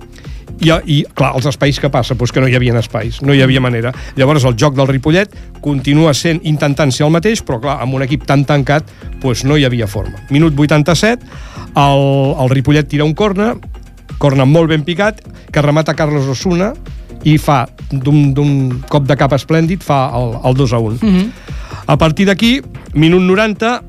[0.61, 3.42] i, i clar, els espais que passa, doncs que no hi havia espais, no hi
[3.44, 3.92] havia manera.
[4.18, 8.05] Llavors el joc del Ripollet continua sent intentant ser el mateix, però clar, amb un
[8.07, 8.88] equip tan tancat,
[9.23, 10.18] doncs no hi havia forma.
[10.35, 11.27] Minut 87,
[11.75, 12.07] el,
[12.42, 13.55] el Ripollet tira un corna,
[14.18, 16.73] corna molt ben picat, que remata Carlos Osuna,
[17.27, 20.99] i fa, d'un cop de cap esplèndid, fa el, el 2 a 1.
[21.03, 21.31] Mhm.
[21.88, 22.59] A partir d'aquí,
[22.94, 23.83] minut 90,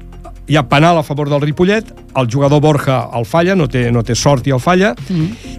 [0.50, 4.04] hi ha penal a favor del Ripollet, el jugador Borja el falla, no té, no
[4.04, 4.96] té sort i el falla,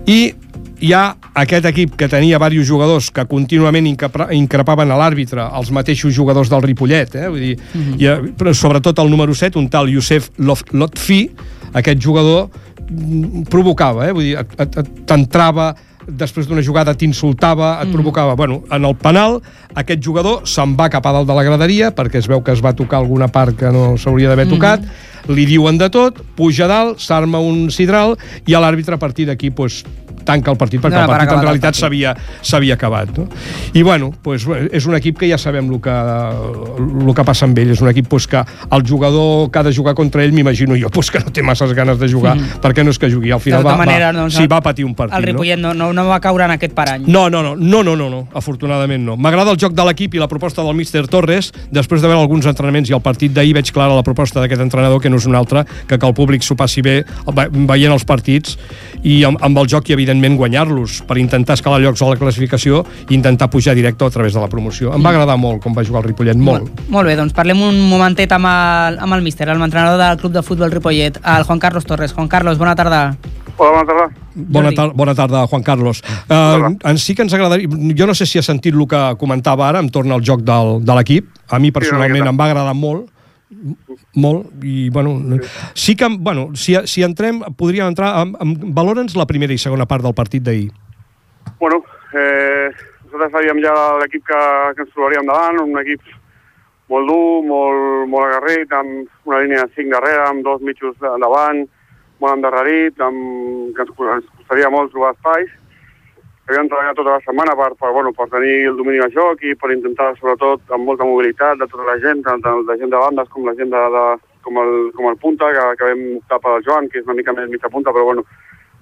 [0.07, 0.35] i
[0.81, 6.15] hi ha aquest equip que tenia diversos jugadors que contínuament increpaven a l'àrbitre, els mateixos
[6.17, 7.29] jugadors del Ripollet, eh?
[7.29, 8.01] Vull dir, Mhm.
[8.01, 11.31] i, eh, però sobretot el número 7, un tal Youssef Lotfi,
[11.75, 12.49] aquest jugador
[12.91, 14.13] mm, provocava, eh?
[14.13, 14.37] Vull dir,
[15.07, 15.75] t'entrava
[16.09, 17.93] després d'una jugada t'insultava, et Mhm.
[17.93, 18.35] provocava.
[18.35, 19.41] Bueno, en el penal,
[19.75, 22.61] aquest jugador se'n va cap a dalt de la graderia perquè es veu que es
[22.65, 24.55] va tocar alguna part que no s'hauria d'haver Mhm.
[24.55, 24.81] tocat,
[25.29, 28.17] li diuen de tot, puja dalt, s'arma un sidral
[28.47, 29.85] i a l'àrbitre a partir d'aquí pues,
[30.25, 31.75] tanca el partit perquè Dona el partit en realitat
[32.43, 33.17] s'havia acabat.
[33.19, 33.27] No?
[33.75, 37.59] I bueno, pues, és un equip que ja sabem el que, el que passa amb
[37.59, 40.75] ell, és un equip pues, que el jugador que ha de jugar contra ell, m'imagino
[40.81, 42.61] jo, pues, que no té masses ganes de jugar, Mhm.
[42.63, 44.85] perquè no és que jugui, al final tota va, manera, va, doncs, sí, va patir
[44.85, 45.17] un partit.
[45.17, 47.05] El Ripollet no, no, no va caure en aquest parany.
[47.07, 49.17] No, no, no, no, no, no, no, afortunadament no.
[49.17, 51.53] M'agrada el joc de l'equip i la proposta del míster Torres.
[51.71, 55.01] Després de veure alguns entrenaments i el partit d'ahir veig clara la proposta d'aquest entrenador,
[55.01, 57.05] que no és un altre, que que el públic s'ho passi bé
[57.35, 58.57] ve- veient els partits
[59.03, 62.85] i amb, amb el joc i, evidentment, guanyar-los per intentar escalar llocs a la classificació
[63.09, 64.95] i intentar pujar directe a través de la promoció.
[64.95, 66.83] Em va agradar molt com va jugar el Ripollet, molt.
[66.93, 70.37] Molt bé, doncs parlem un momentet amb el, amb el míster, el entrenador del Club
[70.37, 72.13] de Futbol Ripollet, el Juan Carlos Torres.
[72.13, 73.05] Juan Carlos, bona tarda.
[73.57, 74.09] Hola, bona tarda.
[74.35, 76.03] Bona, tar bona tarda, Juan Carlos.
[76.29, 77.69] Uh, en sí que ens agradaria...
[77.97, 80.97] Jo no sé si has sentit el que comentava ara entorn al joc del, de
[80.97, 81.29] l'equip.
[81.51, 83.11] A mi personalment em va agradar molt
[84.15, 85.41] molt, i bueno,
[85.75, 89.89] sí que, bueno, si, si entrem, podríem entrar, amb, amb, valora'ns la primera i segona
[89.91, 90.71] part del partit d'ahir.
[91.59, 91.83] Bueno,
[92.15, 92.71] eh,
[93.05, 94.41] nosaltres sabíem ja l'equip que,
[94.77, 96.05] que ens trobaríem davant, un equip
[96.91, 101.65] molt dur, molt, molt agarrit, amb una línia de 5 darrere, amb dos mitjos davant,
[102.21, 105.51] molt endarrerit, amb, que ens, ens costaria molt trobar espais.
[106.51, 109.53] Havíem treballat tota la setmana per, per, bueno, per tenir el domini del joc i
[109.55, 113.29] per intentar, sobretot, amb molta mobilitat de tota la gent, tant, la gent de bandes
[113.31, 114.03] com la gent de, de
[114.43, 117.15] com, el, com el punta, que, que vam optar per el Joan, que és una
[117.21, 118.25] mica més mitja punta, però bueno,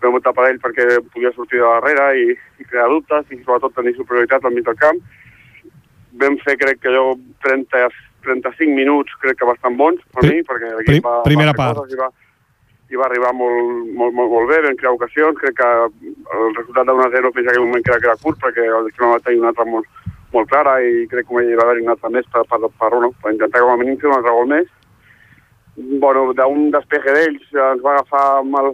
[0.00, 2.26] vam optar per ell perquè podia sortir de darrere i,
[2.62, 5.02] i crear dubtes i sobretot tenir superioritat al mig del camp.
[6.22, 7.04] Vam fer, crec que jo,
[7.44, 7.84] 30,
[8.24, 11.82] 35 minuts, crec que bastant bons per Pri- mi, perquè l'equip va, primera va part.
[11.82, 12.08] coses i va,
[12.88, 16.88] i va arribar molt, molt, molt, molt bé, vam crear ocasions, crec que el resultat
[16.88, 19.42] de 1-0 fins a aquell moment era, que era curt, perquè el Girona va tenir
[19.42, 19.88] una altra molt,
[20.32, 23.12] molt clara i crec que hi va haver una altra més per, per, per, per,
[23.22, 24.72] per intentar com a mínim fer un altre gol més.
[26.00, 28.24] Bueno, d'un despeje d'ells ens va agafar
[28.56, 28.72] mal,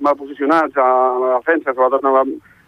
[0.00, 0.88] mal posicionats a
[1.24, 2.24] la defensa, sobretot en la,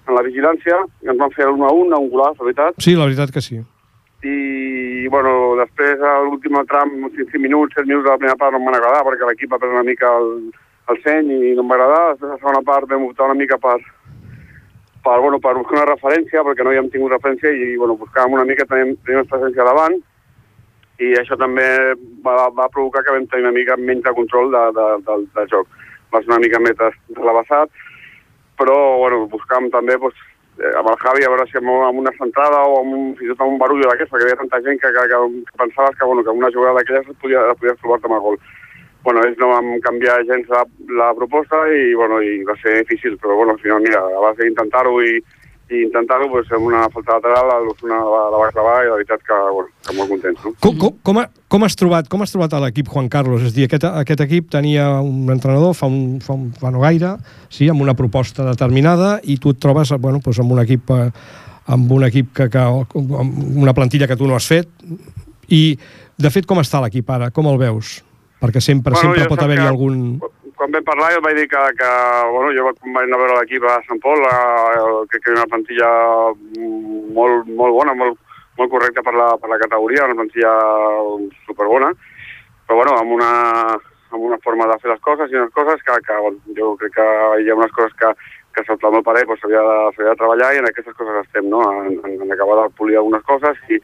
[0.08, 2.98] en la vigilància, i ens van fer l'1 a 1, un golaç, la veritat, Sí,
[2.98, 3.62] la veritat que sí.
[4.26, 8.58] i bueno, després a l'últim tram, 5 minuts, 7 minuts de la primera part no
[8.58, 10.32] em van agradar perquè l'equip va perdre una mica el,
[10.92, 12.02] el seny i no em va agradar.
[12.12, 13.78] Després la segona part vam optar una mica per,
[15.04, 18.46] per, bueno, per buscar una referència perquè no havíem tingut referència i bueno, buscàvem una
[18.48, 19.98] mica, teníem, teníem presència davant
[20.98, 21.66] i això també
[22.24, 25.52] va, va provocar que vam tenir una mica menys de control de, de, del, del
[25.52, 25.68] joc.
[26.12, 26.78] va ser una mica més
[27.12, 27.70] relabassat,
[28.58, 30.18] però bueno, buscàvem també doncs,
[30.58, 33.28] eh, amb el Javi a veure si amb, amb una centrada o amb un, fins
[33.28, 35.20] i tot amb un barullo d'aquesta, perquè hi havia tanta gent que, que, que,
[35.50, 38.40] que pensaves que, bueno, que una jugada d'aquelles podia, podies trobar-te amb el gol.
[39.08, 40.66] Bueno, ells no vam canviar gens la,
[41.00, 44.42] la proposta i, bueno, i va ser difícil, però bueno, al final, mira, a base
[44.44, 45.14] d'intentar-ho i,
[45.72, 49.24] i intentar-ho, pues, amb una falta lateral, l'Osuna la, la va clavar i la veritat
[49.24, 50.44] que, bueno, que molt contents.
[50.44, 50.52] No?
[50.64, 53.46] Com, com, com, ha, com has trobat com has trobat l'equip Juan Carlos?
[53.48, 56.84] És a dir, aquest, aquest equip tenia un entrenador fa, un, fa, un, fa no
[56.84, 57.14] gaire,
[57.48, 61.06] sí, amb una proposta determinada, i tu et trobes bueno, doncs amb un equip eh,
[61.68, 64.68] amb un equip que, que amb una plantilla que tu no has fet
[65.52, 65.62] i
[66.18, 67.28] de fet com està l'equip ara?
[67.32, 67.98] Com el veus?
[68.38, 70.20] Perquè sempre, Bueno, sempre pot haver-hi algun...
[70.58, 71.90] quan vam parlar jo vaig dir que, que
[72.34, 75.50] bueno, jo vaig anar a veure l'equip a Sant Pol, eh, que, que era una
[75.52, 75.90] plantilla
[77.14, 78.18] molt, molt bona, molt,
[78.58, 80.54] molt correcta per la, per la categoria, una plantilla
[81.46, 81.92] superbona,
[82.66, 83.30] però bueno, amb una,
[84.10, 86.96] amb una forma de fer les coses i unes coses que, que bueno, jo crec
[86.98, 87.08] que
[87.44, 88.10] hi ha unes coses que,
[88.58, 91.22] que sota el meu parer doncs, s'havia de, s'havia de treballar i en aquestes coses
[91.22, 91.62] estem, no?
[91.84, 93.78] En, en, en acabar de polir algunes coses i,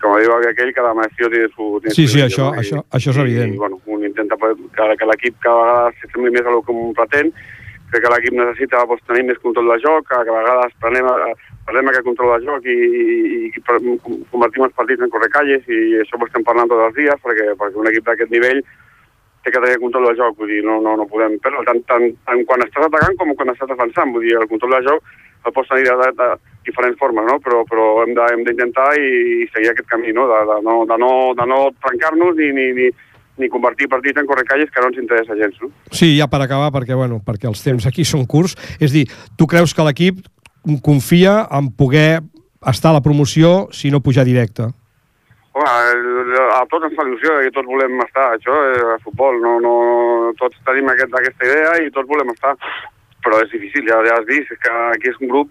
[0.00, 1.78] com diu aquell, cada maestro tiene su...
[1.84, 2.50] Tiene Sí, sí, això?
[2.54, 3.54] I- això, això és evident.
[3.54, 6.94] i bueno, un intenta que, que l'equip cada vegada s'assembli més a lo que un
[6.96, 7.32] pretén,
[7.90, 11.32] crec que l'equip necessita pues, tenir més control de joc, que, a vegades prenem, a-
[11.66, 13.64] perdem aquest control de joc i, i, i
[14.30, 17.78] convertim els partits en correcalles i això ho estem parlant tots els dies perquè, perquè
[17.78, 18.62] un equip d'aquest nivell
[19.44, 22.06] té que tenir control del joc, vull dir, no, no, no podem perdre tant, tant,
[22.28, 25.14] tant quan estàs atacant com quan estàs defensant, vull dir, el control del joc
[25.46, 26.28] el pots tenir de, de, de
[26.66, 27.38] diferents formes, no?
[27.44, 29.12] però, però hem d'intentar i,
[29.44, 30.26] i seguir aquest camí, no?
[30.30, 32.90] De, de no, de no, de no trencar-nos ni, ni, ni,
[33.40, 35.56] ni convertir partits en correcalles que no ens interessa gens.
[35.62, 35.70] No?
[35.90, 38.56] Sí, ja per acabar, perquè, bueno, perquè els temps aquí són curts.
[38.78, 39.06] És dir,
[39.40, 40.20] tu creus que l'equip
[40.84, 42.20] confia en poder
[42.68, 44.68] estar a la promoció si no pujar directe?
[45.56, 45.66] Home,
[46.54, 49.72] a tots ens fa il·lusió i tots volem estar, això és el futbol, no, no,
[50.38, 52.52] tots tenim aquest, aquesta idea i tots volem estar,
[53.24, 55.50] però és difícil, ja, ja has vist, que aquí és un grup,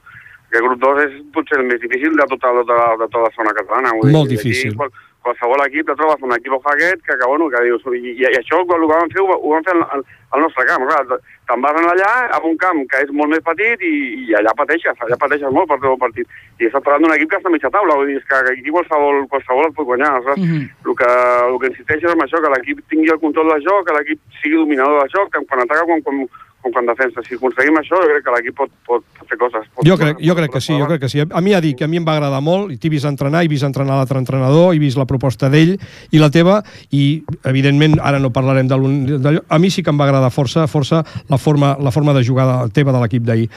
[0.50, 3.28] que el grup 2 és potser el més difícil de tota, de tota, de tota
[3.28, 3.94] la zona catalana.
[4.00, 4.76] vull Molt dir, aquí difícil.
[4.80, 4.90] Qual,
[5.26, 8.38] qualsevol equip te trobes un equip aquest que, que, bueno, que dius, i, i, i
[8.40, 11.66] això el que vam fer ho, ho vam fer al, al, nostre camp, clar, te'n
[11.66, 13.94] vas anar allà a un camp que és molt més petit i,
[14.30, 16.38] i allà pateixes, allà pateixes molt per tot el partit.
[16.58, 19.26] I estàs parlant d'un equip que està a mitja taula, vull dir, que aquí qualsevol,
[19.34, 20.42] qualsevol et pot guanyar, saps?
[20.42, 20.68] Mhm.
[20.88, 21.14] el que,
[21.52, 24.40] el que insisteix és en això, que l'equip tingui el control del joc, que l'equip
[24.42, 26.24] sigui dominador del joc, tant quan ataca com,
[26.62, 27.22] com, com quan defensa.
[27.28, 29.66] Si aconseguim això, jo crec que l'equip pot, pot fer coses.
[29.76, 31.20] Pot, Jo crec, jo crec que sí, jo crec que sí.
[31.22, 33.43] A mi ja dic que a mi em va agradar molt, i t'he vist entrenar,
[33.43, 35.76] he vist entrenar l'altre entrenador, he vist la proposta d'ell
[36.12, 36.60] i la teva,
[36.91, 38.78] i evidentment ara no parlarem de
[39.20, 39.41] d'allò.
[39.49, 42.47] A mi sí que em va agradar força, força la forma, la forma de jugar
[42.47, 43.49] de, teva de l'equip d'ahir.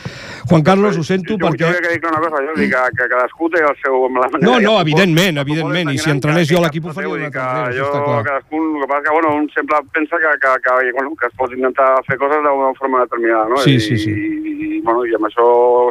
[0.48, 1.66] Juan Carlos, ho sento Jo, perquè...
[1.66, 4.05] jo crec que dic una cosa, jo dic que, que cadascú té el seu...
[4.07, 6.92] amb La No, no, evidentment, futbol evidentment, i si entrenés que- jo que l'equip ho
[6.92, 9.76] faria d'una dir altra que manera, jo, cadascú, el que passa que, bueno, un sempre
[9.92, 13.57] pensa que, que, que, bueno, que es pot intentar fer coses d'una forma determinada, no?
[13.64, 14.11] Sí, I, sí, sí.
[14.11, 15.47] I, i, bueno, i amb això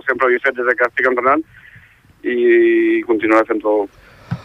[0.08, 1.41] sempre ho he fet des de que estic entrenant
[2.24, 3.88] i continuaré fent-ho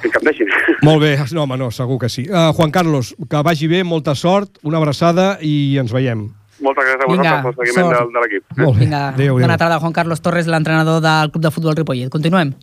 [0.01, 0.49] fins que em deixin.
[0.89, 2.27] Molt bé, no, home, no, segur que sí.
[2.31, 6.27] Uh, Juan Carlos, que vagi bé, molta sort, una abraçada i ens veiem.
[6.65, 7.99] Moltes gràcies a Vinga, vosaltres pel seguiment sort.
[8.01, 8.45] del, de l'equip.
[8.63, 8.85] Molt bé.
[8.87, 9.45] Vinga, Adéu, adéu.
[9.45, 12.09] bona tarda, Juan Carlos Torres, l'entrenador del Club de Futbol Ripollet.
[12.13, 12.55] Continuem.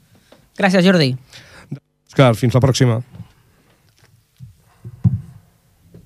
[0.58, 1.12] Gràcies, Jordi.
[2.10, 3.02] Òscar, fins la pròxima.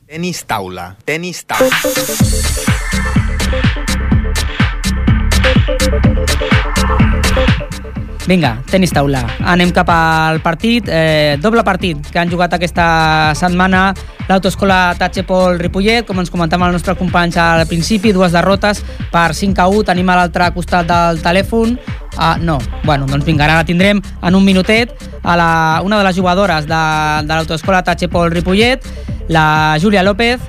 [0.08, 0.96] Tenis taula.
[1.08, 2.76] Tenis taula.
[8.28, 9.22] Vinga, tenis taula.
[9.48, 10.90] Anem cap al partit.
[10.92, 13.94] Eh, doble partit que han jugat aquesta setmana
[14.28, 16.04] l'autoescola Tachepol Ripollet.
[16.04, 18.84] Com ens comentava el nostre companys al principi, dues derrotes
[19.14, 19.86] per 5 a 1.
[19.88, 21.78] Tenim a l'altre costat del telèfon.
[22.18, 24.92] Ah, no, bueno, doncs vinga, ara la tindrem en un minutet
[25.24, 25.50] a la,
[25.86, 26.84] una de les jugadores de,
[27.24, 28.84] de l'autoescola Tachepol Ripollet,
[29.30, 30.42] la Júlia López,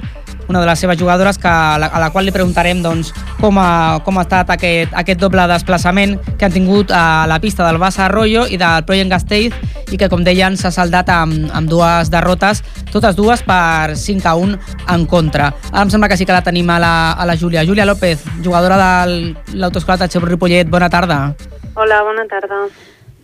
[0.49, 3.59] una de les seves jugadores que, a, la, a la qual li preguntarem doncs, com,
[3.61, 7.79] ha, com ha estat aquest, aquest doble desplaçament que han tingut a la pista del
[7.79, 9.55] Bassa Arroyo i del Project Gasteiz
[9.93, 14.35] i que, com deien, s'ha saldat amb, amb dues derrotes, totes dues per 5 a
[14.37, 14.59] 1
[14.97, 15.53] en contra.
[15.71, 17.65] Ara em sembla que sí que la tenim a la, a la Júlia.
[17.65, 21.35] Júlia López, jugadora de l'Autoscola Tatxer Ripollet, bona tarda.
[21.75, 22.67] Hola, bona tarda.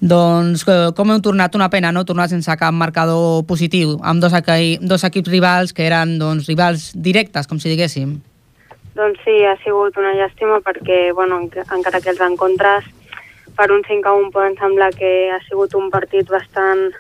[0.04, 1.54] Doncs eh, com heu tornat?
[1.56, 2.04] Una pena, no?
[2.04, 6.90] Tornar sense cap marcador positiu, amb dos, equi dos equips rivals que eren doncs, rivals
[6.92, 8.18] directes, com si diguéssim.
[8.94, 12.84] Doncs sí, ha sigut una llàstima perquè, bueno, enca- encara que els encontres
[13.56, 16.90] per un 5 a 1 poden semblar que ha sigut un partit bastant,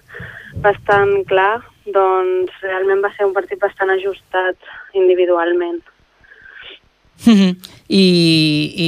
[0.64, 4.56] bastant clar, doncs realment va ser un partit bastant ajustat
[4.94, 5.82] individualment.
[7.26, 7.56] Mhm.
[7.88, 8.04] I,
[8.84, 8.86] i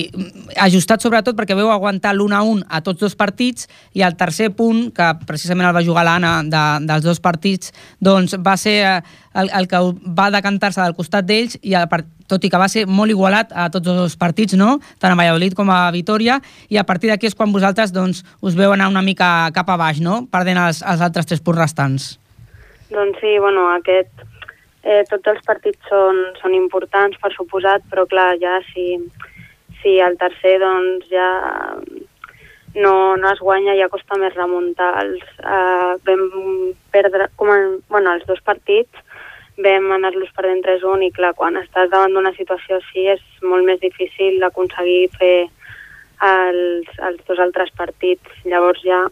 [0.57, 4.51] ajustat sobretot perquè veu aguantar l'1 a 1 a tots dos partits i el tercer
[4.57, 9.01] punt, que precisament el va jugar l'Anna de, dels dos partits, doncs va ser eh,
[9.35, 9.81] el, el que
[10.17, 11.89] va decantar-se del costat d'ells i el,
[12.27, 14.79] tot i que va ser molt igualat a tots els partits, no?
[14.99, 18.57] tant a Valladolid com a Vitoria, i a partir d'aquí és quan vosaltres doncs, us
[18.59, 20.25] veu anar una mica cap a baix, no?
[20.33, 22.17] perdent els, els altres tres punts restants.
[22.91, 24.27] Doncs sí, bueno, aquest,
[24.87, 28.95] eh, tots els partits són, són importants, per suposat, però clar, ja si,
[29.83, 31.31] si el tercer doncs ja
[32.77, 34.93] no, no es guanya, ja costa més remuntar.
[35.03, 36.25] Els, eh, vam
[36.95, 39.05] perdre, com en, bueno, els dos partits
[39.65, 43.81] vam anar-los perdent 3-1 i clar, quan estàs davant d'una situació així és molt més
[43.81, 45.49] difícil aconseguir fer
[46.27, 48.43] els, els dos altres partits.
[48.45, 49.07] Llavors ja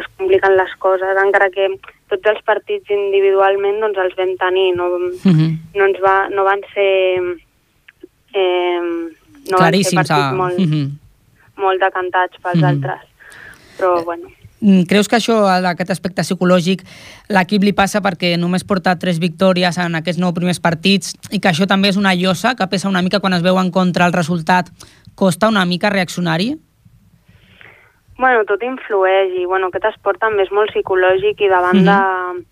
[0.00, 1.68] es compliquen les coses, encara que
[2.14, 6.90] tots els partits individualment doncs els vam tenir, no, no, ens va, no van ser
[8.34, 8.80] eh,
[9.50, 9.94] no Claríssims.
[9.94, 10.98] van ser partits a- molt, Mhm.
[11.56, 12.64] molt decantats pels Mhm.
[12.64, 13.00] altres.
[13.78, 14.28] Però bueno,
[14.60, 16.86] Mm, Creus que això, aquest aspecte psicològic,
[17.28, 21.48] l'equip li passa perquè només porta tres victòries en aquests nou primers partits i que
[21.50, 24.14] això també és una llosa que pesa una mica quan es veu en contra el
[24.14, 24.70] resultat?
[25.14, 26.56] Costa una mica reaccionar-hi?
[28.18, 31.84] Bueno, tot influeix i bueno, aquest esport també és molt psicològic i davant Mhm.
[31.84, 32.44] de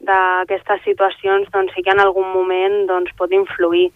[0.00, 3.90] d'aquestes situacions doncs sí que en algun moment doncs, pot influir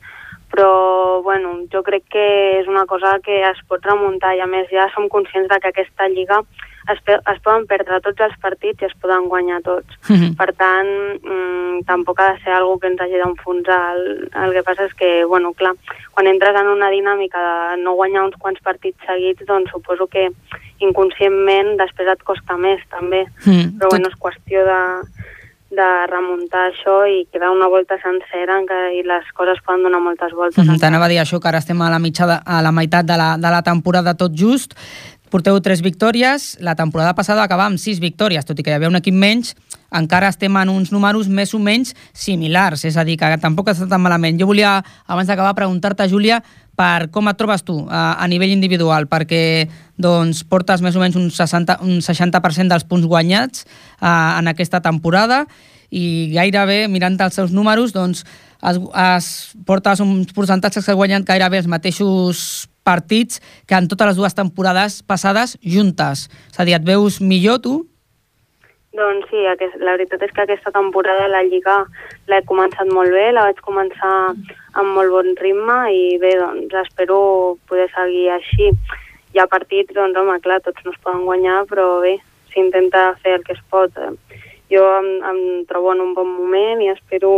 [0.53, 4.69] però bueno, jo crec que és una cosa que es pot remuntar i a més
[4.71, 6.43] ja som conscients de que aquesta lliga
[6.93, 9.89] es, pe- es poden perdre tots els partits i es poden guanyar tots.
[10.37, 10.87] Per tant,
[11.25, 13.97] mm, tampoc ha de ser algo que ens hagi d'enfonsar.
[13.97, 15.73] El, el que passa és que, bueno, clar,
[16.13, 17.41] quan entres en una dinàmica
[17.73, 20.29] de no guanyar uns quants partits seguits, doncs suposo que
[20.83, 23.25] inconscientment després et costa més, també.
[23.45, 24.81] Mm, Però bueno, és qüestió de,
[25.75, 30.03] de remuntar això i quedar una volta sencera en què, i les coses poden donar
[30.03, 30.65] moltes voltes.
[30.65, 33.07] Mm, T'anava a dir això, que ara estem a la, mitja de, a la meitat
[33.07, 34.75] de la, de la temporada tot just.
[35.35, 38.87] Porteu tres victòries, la temporada passada acabava amb sis victòries, tot i que hi havia
[38.87, 39.57] un equip menys,
[39.91, 43.89] encara estem en uns números més o menys similars, és a dir, que tampoc està
[43.91, 44.39] tan malament.
[44.39, 44.77] Jo volia,
[45.11, 46.39] abans d'acabar, preguntar-te, Júlia,
[46.79, 49.69] per com et trobes tu a, a nivell individual, perquè
[50.01, 53.65] doncs, portes més o menys un, 60, un 60% dels punts guanyats
[54.01, 55.45] uh, en aquesta temporada
[55.95, 58.25] i gairebé, mirant els seus números, doncs,
[58.65, 59.27] es, es
[59.67, 64.37] portes uns percentatges que has guanyat gairebé els mateixos partits que en totes les dues
[64.37, 66.29] temporades passades juntes.
[66.53, 67.81] És a dir, et veus millor tu?
[68.95, 71.81] Doncs sí, aquest, la veritat és que aquesta temporada la Lliga
[72.31, 77.19] l'he començat molt bé, la vaig començar amb molt bon ritme i bé, doncs espero
[77.67, 78.71] poder seguir així.
[79.35, 82.15] Hi ha partits, doncs home, clar, tots no es poden guanyar, però bé,
[82.55, 83.99] s'intenta fer el que es pot.
[84.71, 87.33] Jo em, em trobo en un bon moment i espero,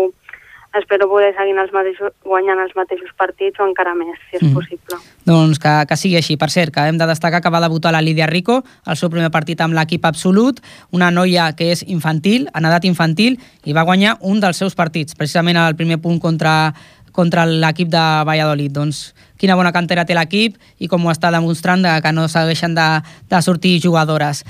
[0.79, 4.55] espero poder seguir els mateixos, guanyant els mateixos partits o encara més, si és Mhm.
[4.55, 4.97] possible.
[5.25, 6.37] Doncs que, que sigui així.
[6.37, 9.31] Per cert, que hem de destacar que va debutar la Lídia Rico, el seu primer
[9.31, 10.61] partit amb l'equip absolut,
[10.91, 15.15] una noia que és infantil, en edat infantil, i va guanyar un dels seus partits,
[15.15, 16.75] precisament el primer punt contra,
[17.13, 18.73] contra l'equip de Valladolid.
[18.73, 22.75] Doncs quina bona cantera té l'equip i com ho està demostrant de que no segueixen
[22.75, 24.45] de, de sortir jugadores.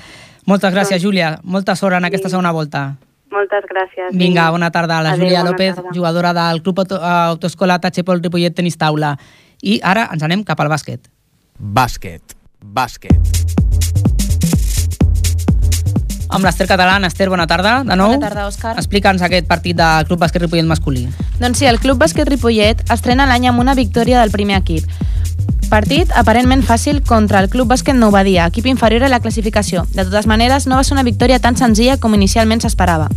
[0.46, 1.38] Moltes gràcies, Júlia.
[1.42, 2.96] Molta sort en aquesta segona volta.
[3.36, 4.14] Moltes gràcies.
[4.16, 5.02] Vinga, bona tarda.
[5.04, 5.90] La Adéu, Júlia López, tarda.
[5.94, 9.16] jugadora del Club Auto- Autoescola Tachepol Ripollet Tenis Taula.
[9.62, 11.10] I ara ens anem cap al bàsquet.
[11.58, 12.22] Bàsquet.
[12.64, 13.20] Bàsquet.
[16.28, 17.04] Amb l'Ester Catalán.
[17.06, 18.08] Ester, bona tarda, de nou.
[18.16, 18.74] Bona tarda, Òscar.
[18.80, 21.06] Explica'ns aquest partit del Club Bàsquet Ripollet masculí.
[21.38, 24.84] Doncs sí, el Club Bàsquet Ripollet estrena l'any amb una victòria del primer equip.
[25.70, 29.82] Partit aparentment fàcil contra el Club Bàsquet Nou Badia, equip inferior a la classificació.
[29.92, 33.08] De totes maneres, no va ser una victòria tan senzilla com inicialment s'esperava.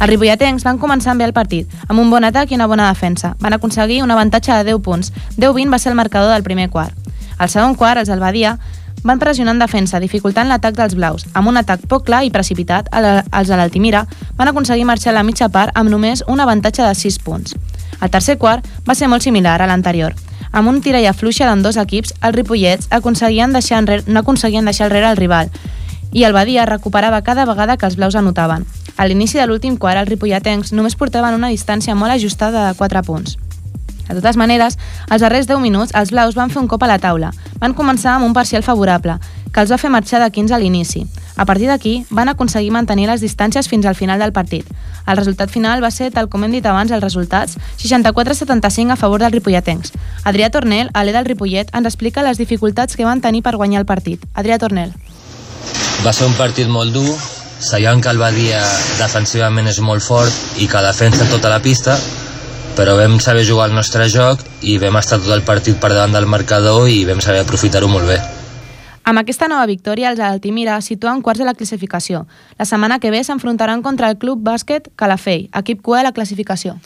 [0.00, 3.34] Els ripolletens van començar bé el partit, amb un bon atac i una bona defensa.
[3.40, 5.12] Van aconseguir un avantatge de 10 punts.
[5.36, 6.96] 10-20 va ser el marcador del primer quart.
[7.36, 8.56] Al segon quart, els del Badia
[9.04, 11.26] van pressionar en defensa, dificultant l'atac dels blaus.
[11.34, 15.18] Amb un atac poc clar i precipitat, el- els de l'Altimira van aconseguir marxar a
[15.20, 17.54] la mitja part amb només un avantatge de 6 punts.
[18.00, 20.14] El tercer quart va ser molt similar a l'anterior.
[20.52, 24.86] Amb un tira i afluixa dos equips, els ripollets aconseguien deixar enrere, no aconseguien deixar
[24.86, 25.50] enrere el rival
[26.12, 28.66] i el Badia recuperava cada vegada que els blaus anotaven.
[28.96, 33.02] A l'inici de l'últim quart, els ripolletens només portaven una distància molt ajustada de 4
[33.06, 33.36] punts.
[34.08, 34.76] De totes maneres,
[35.08, 37.30] als darrers 10 minuts, els blaus van fer un cop a la taula.
[37.62, 39.20] Van començar amb un parcial favorable,
[39.52, 41.06] que els va fer marxar de 15 a l'inici.
[41.36, 44.66] A partir d'aquí, van aconseguir mantenir les distàncies fins al final del partit.
[45.06, 49.20] El resultat final va ser, tal com hem dit abans, els resultats 64-75 a favor
[49.20, 49.92] dels ripolletens.
[50.24, 53.88] Adrià Tornel, alè del Ripollet, ens explica les dificultats que van tenir per guanyar el
[53.88, 54.24] partit.
[54.34, 54.94] Adrià Tornel.
[56.04, 57.16] Va ser un partit molt dur,
[57.60, 58.62] sabíem que el Badia
[58.98, 61.98] defensivament és molt fort i que defensa tota la pista,
[62.76, 66.16] però vam saber jugar el nostre joc i vam estar tot el partit per davant
[66.16, 68.20] del marcador i vam saber aprofitar-ho molt bé.
[69.10, 72.28] Amb aquesta nova victòria, els Altimira situen quarts de la classificació.
[72.60, 76.76] La setmana que ve s'enfrontaran contra el Club Bàsquet Calafell, equip cua de la classificació.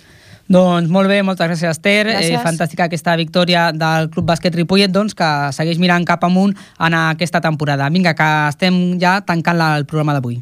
[0.48, 2.06] Doncs molt bé, moltes gràcies Esther.
[2.08, 2.38] Gràcies.
[2.38, 6.96] Eh, fantàstica aquesta victòria del Club Bàsquet Ripollet, doncs, que segueix mirant cap amunt en
[7.02, 7.92] aquesta temporada.
[7.92, 10.40] Vinga, que estem ja tancant la, el programa d'avui.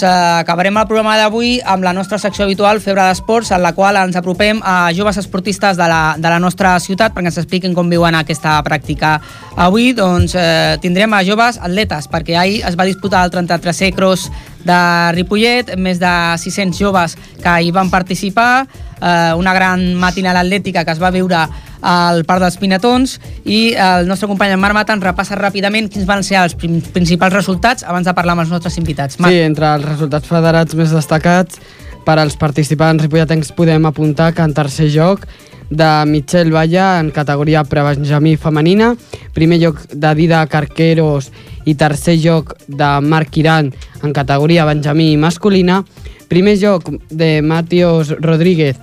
[0.00, 3.74] Doncs eh, acabarem el programa d'avui amb la nostra secció habitual, Febre d'Esports, en la
[3.76, 7.74] qual ens apropem a joves esportistes de la, de la nostra ciutat perquè ens expliquin
[7.76, 9.18] com viuen aquesta pràctica.
[9.60, 14.30] Avui doncs, eh, tindrem a joves atletes, perquè ahir es va disputar el 33è Cross
[14.64, 14.80] de
[15.18, 18.64] Ripollet, més de 600 joves que hi van participar,
[19.02, 21.44] eh, una gran matinal atlètica que es va viure
[21.80, 26.08] al Parc dels Pinatons i el nostre company en Marc Mata ens repassa ràpidament quins
[26.08, 29.20] van ser els principals resultats abans de parlar amb els nostres invitats.
[29.20, 29.32] Marc.
[29.32, 31.60] Sí, entre els resultats federats més destacats
[32.04, 35.26] per als participants ripolletens podem apuntar que en tercer lloc
[35.70, 38.94] de Michel Valla en categoria prebenjamí femenina,
[39.32, 41.30] primer lloc de Dida Carqueros
[41.64, 43.70] i tercer lloc de Marc Iran
[44.02, 45.84] en categoria benjamí masculina,
[46.28, 48.76] primer lloc de Matios Rodríguez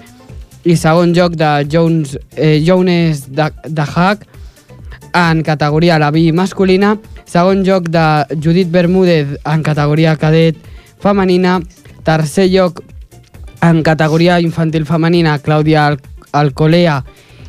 [0.67, 4.27] i segon lloc de Jones, eh, Jones de, de Hack
[5.15, 8.03] en categoria la B masculina, segon lloc de
[8.43, 10.59] Judit Bermúdez en categoria cadet
[10.99, 11.61] femenina,
[12.03, 12.83] tercer lloc
[13.63, 15.99] en categoria infantil femenina Clàudia Al
[16.31, 17.03] Alcolea.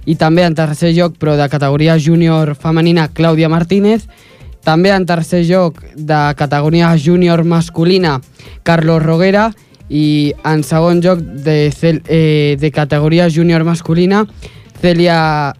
[0.06, 4.06] I també en tercer lloc però de categoria júnior femenina Clàudia Martínez,
[4.64, 8.20] també en tercer lloc de categoria júnior masculina
[8.62, 9.50] Carlos Roguera.
[9.50, 9.67] i
[10.44, 14.26] en segon lloc de, cel- eh, de categoria júnior masculina
[14.80, 15.54] Celia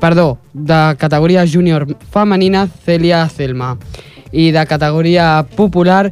[0.00, 3.78] perdó, de categoria júnior femenina Celia Celma
[4.32, 6.10] i de categoria popular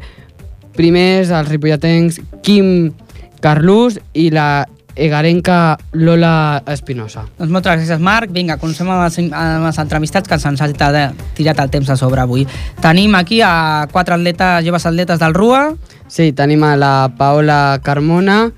[0.77, 2.93] primers els ripolletens Quim
[3.43, 4.67] Carlús i la
[4.97, 7.25] egarenca Lola Espinosa.
[7.39, 8.33] Doncs moltes gràcies, Marc.
[8.35, 12.23] Vinga, comencem amb els, amb els entrevistats que se'ns ha tirat, el temps a sobre
[12.23, 12.47] avui.
[12.83, 15.63] Tenim aquí a quatre atletes, joves atletes del RUA.
[16.13, 18.51] Sí, tenim a la Paola Carmona,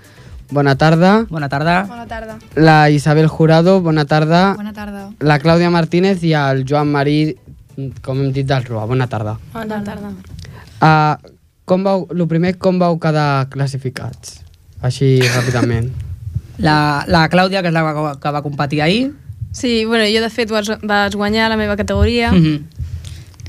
[0.51, 1.24] bona tarda.
[1.30, 1.85] Bona tarda.
[1.89, 2.39] Bona tarda.
[2.57, 4.55] La Isabel Jurado, bona tarda.
[4.55, 5.09] Bona tarda.
[5.20, 7.37] La Clàudia Martínez i el Joan Marí,
[8.03, 8.87] com hem dit, del RUA.
[8.91, 9.39] Bona tarda.
[9.55, 10.14] Bona tarda.
[10.85, 14.41] Uh, com vau, el primer, com vau quedar classificats?
[14.85, 15.95] Així, ràpidament.
[16.59, 19.12] La, la Clàudia, que és la que, que va competir ahir.
[19.55, 22.32] Sí, bueno, jo de fet vas, vas guanyar la meva categoria.
[22.32, 22.62] Mm -hmm.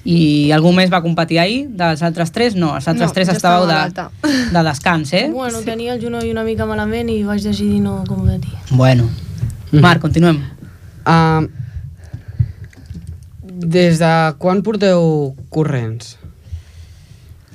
[0.05, 1.67] I algú més va competir ahir?
[1.69, 2.55] Dels altres tres?
[2.55, 4.03] No, els altres No, tres estàveu de,
[4.55, 5.29] de descans, eh?
[5.33, 8.53] Bueno, tenia el genoll una mica malament i vaig decidir no competir.
[8.69, 9.09] Bueno.
[9.71, 10.43] Marc, continuem.
[11.05, 11.47] Uh,
[13.41, 16.17] des de quan porteu corrents?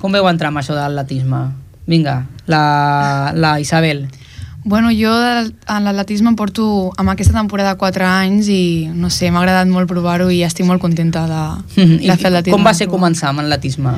[0.01, 1.51] Com veu entrar amb això de l'atletisme?
[1.87, 4.07] Vinga, la, la Isabel.
[4.63, 9.41] Bueno, jo en l'atletisme em porto amb aquesta temporada 4 anys i no sé, m'ha
[9.41, 11.41] agradat molt provar-ho i estic molt contenta de,
[11.81, 12.53] I de fer atletisme.
[12.53, 13.95] com va ser començar amb l'atletisme?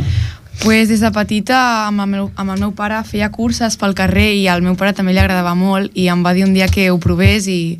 [0.63, 4.29] Pues des de petita amb el, meu, amb el meu pare feia curses pel carrer
[4.37, 6.91] i al meu pare també li agradava molt i em va dir un dia que
[6.91, 7.79] ho provés i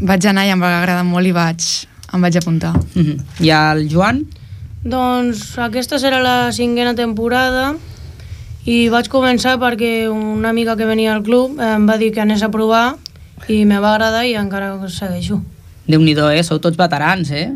[0.00, 1.66] vaig anar i em va agradar molt i vaig,
[2.14, 2.72] em vaig apuntar.
[2.94, 3.18] Mm -hmm.
[3.44, 4.24] I el Joan?
[4.82, 7.74] Doncs aquesta serà la cinquena temporada
[8.64, 12.42] i vaig començar perquè una amiga que venia al club em va dir que anés
[12.42, 12.96] a provar
[13.48, 15.40] i me va agradar i encara segueixo.
[15.88, 16.42] Déu-n'hi-do, eh?
[16.46, 17.50] Sou tots veterans, eh?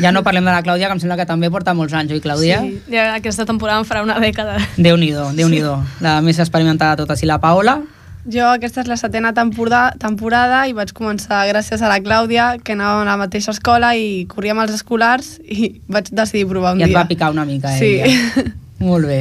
[0.00, 2.20] Ja no parlem de la Clàudia, que em sembla que també porta molts anys, oi,
[2.22, 2.60] Clàudia?
[2.62, 4.56] Sí, ja aquesta temporada em farà una dècada.
[4.78, 7.22] Déu-n'hi-do, déu nhi déu La més experimentada de totes.
[7.22, 7.80] I la Paola?
[8.26, 12.74] Jo aquesta és la setena temporada, temporada i vaig començar gràcies a la Clàudia, que
[12.74, 16.80] anava a la mateixa escola i corria amb els escolars i vaig decidir provar un
[16.82, 16.98] I et dia.
[16.98, 17.78] va picar una mica, eh?
[17.78, 17.92] Sí.
[18.02, 18.46] ella.
[18.82, 19.20] Molt bé.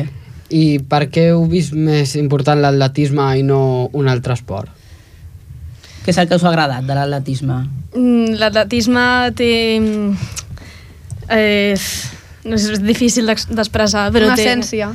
[0.54, 4.70] I per què heu vist més important l'atletisme i no un altre esport?
[6.06, 7.64] Què és el que us ha agradat de l'atletisme?
[7.96, 9.50] Mm, L'atletisme té...
[11.30, 11.74] Eh,
[12.46, 14.46] no sé, és difícil d'ex- d'expressar, però Una té...
[14.46, 14.92] essència.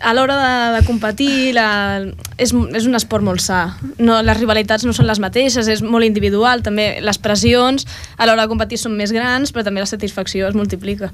[0.00, 2.02] A l'hora de, de competir la,
[2.36, 3.76] és, és un esport molt sa.
[3.98, 7.86] No, les rivalitats no són les mateixes, és molt individual, també les pressions
[8.16, 11.12] a l'hora de competir són més grans, però també la satisfacció es multiplica.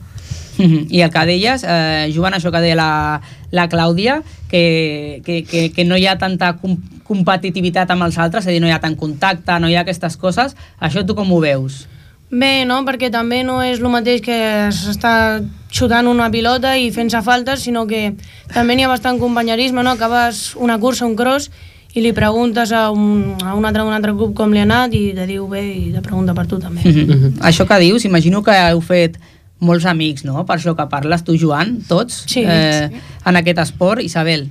[0.59, 0.89] Mhm.
[0.91, 3.21] I el que deies, eh, Joan, això que deia la,
[3.51, 6.77] la Clàudia, que, que, que, que no hi ha tanta com
[7.13, 9.83] competitivitat amb els altres, és a dir, no hi ha tant contacte, no hi ha
[9.85, 11.87] aquestes coses, això tu com ho veus?
[12.33, 12.81] Bé, no?
[12.89, 14.37] Perquè també no és el mateix que
[14.73, 18.15] s'està xutant una pilota i fent-se faltes, sinó que
[18.55, 19.93] també n'hi ha bastant companyerisme, no?
[19.93, 21.51] Acabes una cursa, un cross,
[21.93, 24.97] i li preguntes a un, a un, altre, un altre club com li ha anat
[24.97, 26.81] i te diu bé i te pregunta per tu també.
[26.81, 27.39] Mm -hmm.
[27.41, 29.21] Això que dius, imagino que heu fet
[29.59, 30.47] molts amics, no?
[30.47, 33.01] Per això que parles tu, Joan, tots, Sí, eh, sí.
[33.27, 34.03] en aquest esport.
[34.03, 34.51] Isabel.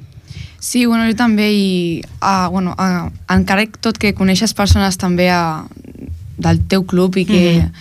[0.59, 5.65] Sí, bueno, jo també, i uh, bueno, uh, encara tot que coneixes persones també a,
[6.41, 7.71] del teu club i que Mhm.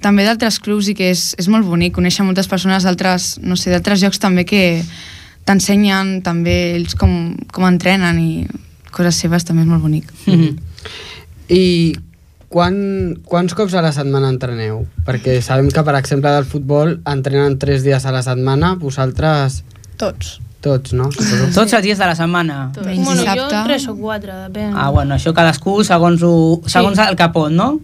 [0.00, 3.70] també d'altres clubs i que és, és molt bonic conèixer moltes persones d'altres, no sé,
[3.70, 4.82] d'altres llocs també que
[5.44, 8.46] t'ensenyen també ells com, com entrenen i
[8.92, 10.10] coses seves també és molt bonic.
[11.48, 11.94] I
[12.48, 12.74] quan,
[13.28, 14.82] quants cops a la setmana entreneu?
[15.06, 19.62] Perquè sabem que, per exemple, del futbol entrenen tres dies a la setmana, vosaltres...
[20.00, 20.38] Tots.
[20.60, 21.06] Tots, no?
[21.14, 21.52] Suposo.
[21.54, 22.72] Tots els dies de la setmana.
[22.74, 24.72] Bueno, jo tres o quatre, depèn.
[24.74, 27.04] Ah, bueno, això cadascú segons, ho, segons Sí.
[27.08, 27.78] el que pot, no?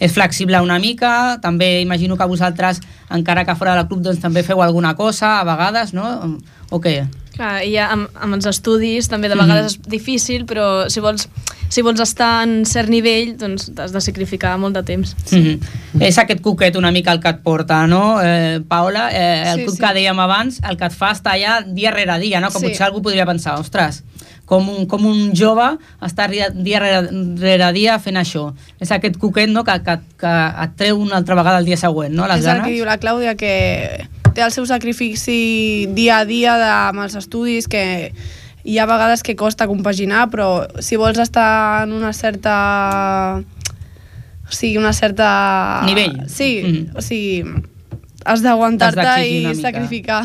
[0.00, 4.42] És flexible una mica, també imagino que vosaltres, encara que fora del club, doncs també
[4.42, 6.38] feu alguna cosa, a vegades, no?
[6.70, 7.06] O què?
[7.34, 11.28] Clar, i ja amb, amb els estudis també de vegades és difícil, però si vols,
[11.70, 15.14] si vols estar en cert nivell, doncs t'has de sacrificar molt de temps.
[15.30, 16.00] Mm -hmm.
[16.00, 18.20] És aquest cuquet una mica el que et porta, no?
[18.22, 19.80] Eh, Paola, eh, el Sí, cuc sí.
[19.80, 22.50] que dèiem abans, el que et fa estar allà dia rere dia, no?
[22.50, 22.66] Que Sí.
[22.66, 24.02] potser algú podria pensar, ostres,
[24.50, 25.66] com un, com un jove
[26.02, 26.48] està dia,
[26.82, 27.04] rere,
[27.38, 28.48] rere dia fent això.
[28.82, 29.62] És aquest cuquet no?
[29.62, 30.32] que, que, que
[30.64, 32.26] et treu una altra vegada el dia següent, no?
[32.26, 32.66] Les és el ganes.
[32.66, 33.54] que diu la Clàudia, que
[34.34, 37.84] té el seu sacrifici dia a dia de, amb els estudis, que
[38.66, 43.40] hi ha vegades que costa compaginar, però si vols estar en una certa...
[44.50, 45.82] O sigui, una certa...
[45.86, 46.24] Nivell.
[46.26, 46.96] Sí, Mhm.
[46.98, 47.44] o sigui,
[48.26, 49.62] has d'aguantar-te i una mica.
[49.62, 50.22] sacrificar.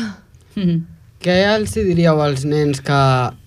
[1.26, 2.96] Què els diríeu als nens que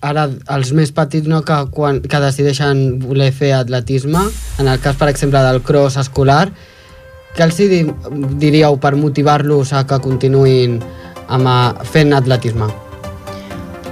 [0.04, 4.20] ara, els més petits, no, que, quan, que decideixen voler fer atletisme,
[4.60, 6.50] en el cas, per exemple, del cross escolar,
[7.32, 7.78] què els di,
[8.42, 10.76] diríeu per motivar-los a que continuïn
[11.32, 11.56] amb, a,
[11.88, 12.68] fent atletisme?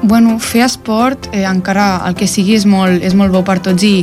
[0.03, 3.89] Bueno, fer esport, eh, encara el que sigui és molt, és molt bo per tots
[3.89, 4.03] i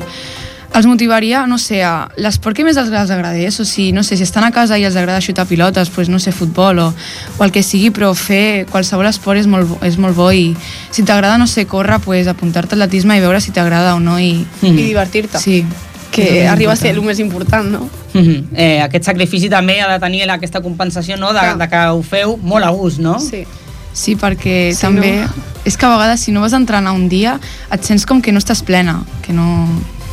[0.76, 4.24] els motivaria, no sé, a l'esport que més els, agradés, o sigui, no sé, si
[4.24, 6.94] estan a casa i els agrada xutar pilotes, pues, no sé, futbol o,
[7.38, 10.56] o el que sigui, però fer qualsevol esport és molt, bo- és molt bo i
[10.92, 14.20] si t'agrada, no sé, córrer, pues, apuntar-te a atletisme i veure si t'agrada o no
[14.20, 14.46] i...
[14.62, 15.40] I divertir-te.
[15.40, 15.66] Sí.
[16.12, 17.90] Que arriba a ser el més important, no?
[18.16, 18.48] Mhm.
[18.56, 21.34] eh, aquest sacrifici també ha de tenir aquesta compensació no?
[21.34, 23.20] de, de que ho feu molt a gust, no?
[23.20, 23.46] Sí.
[23.94, 25.12] Sí, perquè Sí, sí, també...
[25.24, 25.32] no?
[25.66, 27.40] És que a vegades si no vas a entrenar un dia
[27.72, 29.68] et sents com que no estàs plena, que no...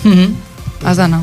[0.05, 0.31] Mm -hmm.
[0.85, 1.23] Has d'anar.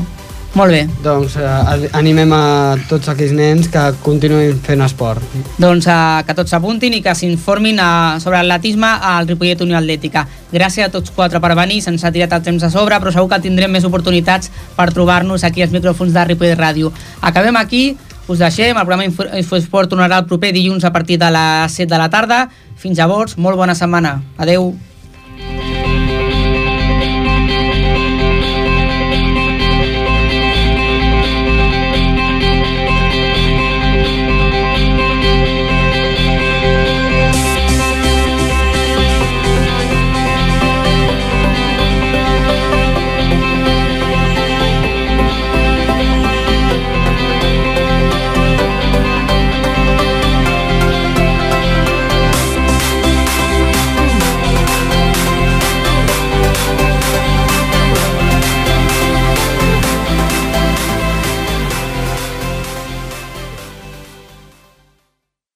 [0.52, 0.80] Molt bé.
[1.04, 5.22] Doncs eh, animem a tots aquells nens que continuïn fent esport.
[5.62, 10.24] Doncs eh, que tots s'apuntin i que s'informin eh, sobre atletisme al Ripollet Unió Atlètica.
[10.50, 13.30] Gràcies a tots quatre per venir, se'ns ha tirat el temps a sobre, però segur
[13.30, 16.90] que tindrem més oportunitats per trobar-nos aquí als micròfons de Ripollet Ràdio.
[17.22, 17.84] Acabem aquí,
[18.26, 21.86] us deixem, el programa Info- Infosport tornarà el proper dilluns a partir de les 7
[21.94, 22.48] de la tarda.
[22.76, 24.18] Fins llavors, molt bona setmana.
[24.36, 24.72] Adeu.